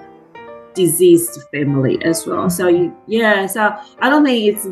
diseased 0.74 1.40
family 1.54 2.04
as 2.04 2.26
well. 2.28 2.50
So 2.50 2.68
you, 2.68 2.94
yeah. 3.08 3.46
So 3.46 3.74
I 4.02 4.10
don't 4.10 4.26
think 4.26 4.58
it's 4.58 4.68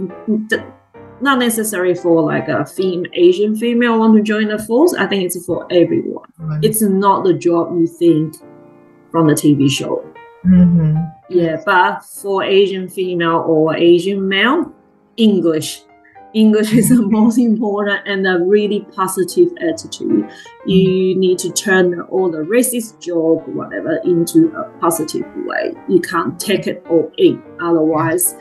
not 1.22 1.40
necessary 1.40 1.96
for 1.96 2.22
like 2.22 2.48
a 2.48 2.66
fem- 2.66 3.06
Asian 3.14 3.56
female 3.56 4.00
want 4.00 4.16
to 4.16 4.24
join 4.24 4.48
the 4.48 4.60
force. 4.60 4.94
I 4.94 5.08
think 5.08 5.24
it's 5.24 5.46
for 5.46 5.66
everyone. 5.72 6.32
Right. 6.38 6.64
It's 6.64 6.82
not 6.82 7.24
the 7.24 7.34
job 7.34 7.78
you 7.80 7.88
think 7.88 8.36
from 9.12 9.28
the 9.28 9.34
TV 9.34 9.70
show. 9.70 10.06
Mm-hmm. 10.46 10.98
Yeah, 11.30 11.62
but 11.66 12.04
for 12.04 12.44
Asian 12.44 12.90
female 12.90 13.44
or 13.48 13.76
Asian 13.76 14.28
male, 14.28 14.72
English. 15.18 15.84
English 16.34 16.74
is 16.74 16.90
the 16.90 17.02
most 17.10 17.38
important 17.38 18.08
and 18.08 18.26
a 18.26 18.40
really 18.40 18.82
positive 18.96 19.50
attitude. 19.60 20.30
You 20.66 20.88
mm-hmm. 20.88 21.20
need 21.20 21.40
to 21.40 21.52
turn 21.52 22.00
all 22.02 22.32
the 22.32 22.40
racist 22.40 23.02
joke, 23.02 23.46
whatever, 23.48 23.98
into 24.04 24.54
a 24.56 24.64
positive 24.80 25.26
way. 25.46 25.74
You 25.88 26.02
can't 26.02 26.40
take 26.40 26.68
it 26.68 26.86
all 26.90 27.12
in. 27.18 27.42
Otherwise, 27.62 28.36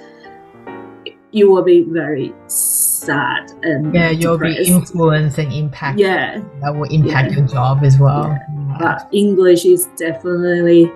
you 1.32 1.50
will 1.50 1.62
be 1.62 1.84
very 1.88 2.32
sad 2.46 3.50
and 3.62 3.94
yeah 3.94 4.10
you'll 4.10 4.36
depressed. 4.36 4.58
be 4.58 4.72
influenced 4.72 5.38
and 5.38 5.52
impact 5.52 5.98
yeah. 5.98 6.40
That 6.60 6.74
will 6.74 6.90
impact 6.90 7.30
yeah. 7.30 7.38
your 7.38 7.46
job 7.46 7.82
as 7.82 7.98
well. 7.98 8.28
Yeah. 8.28 8.76
but 8.78 9.08
english 9.12 9.64
is 9.64 9.86
definitely 9.96 10.90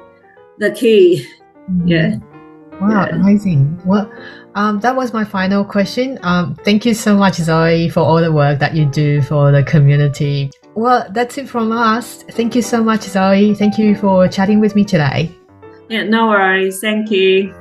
the 0.58 0.70
key. 0.72 1.26
Mm. 1.70 1.88
yeah. 1.88 2.16
Wow 2.80 3.06
yeah. 3.06 3.14
amazing. 3.14 3.80
Well 3.84 4.10
um, 4.56 4.78
that 4.80 4.94
was 4.94 5.12
my 5.12 5.24
final 5.24 5.64
question. 5.64 6.18
Um, 6.22 6.54
thank 6.64 6.86
you 6.86 6.94
so 6.94 7.16
much 7.16 7.34
zoe 7.34 7.88
for 7.88 8.00
all 8.00 8.20
the 8.20 8.32
work 8.32 8.60
that 8.60 8.74
you 8.74 8.84
do 8.84 9.20
for 9.22 9.50
the 9.50 9.62
community. 9.62 10.50
Well 10.74 11.06
that's 11.10 11.38
it 11.38 11.48
from 11.48 11.72
us. 11.72 12.22
Thank 12.30 12.54
you 12.54 12.62
so 12.62 12.82
much 12.82 13.02
zoe. 13.02 13.54
Thank 13.54 13.78
you 13.78 13.94
for 13.96 14.28
chatting 14.28 14.60
with 14.60 14.74
me 14.74 14.84
today. 14.84 15.34
Yeah 15.88 16.04
no 16.04 16.28
worries. 16.28 16.80
Thank 16.80 17.10
you 17.10 17.54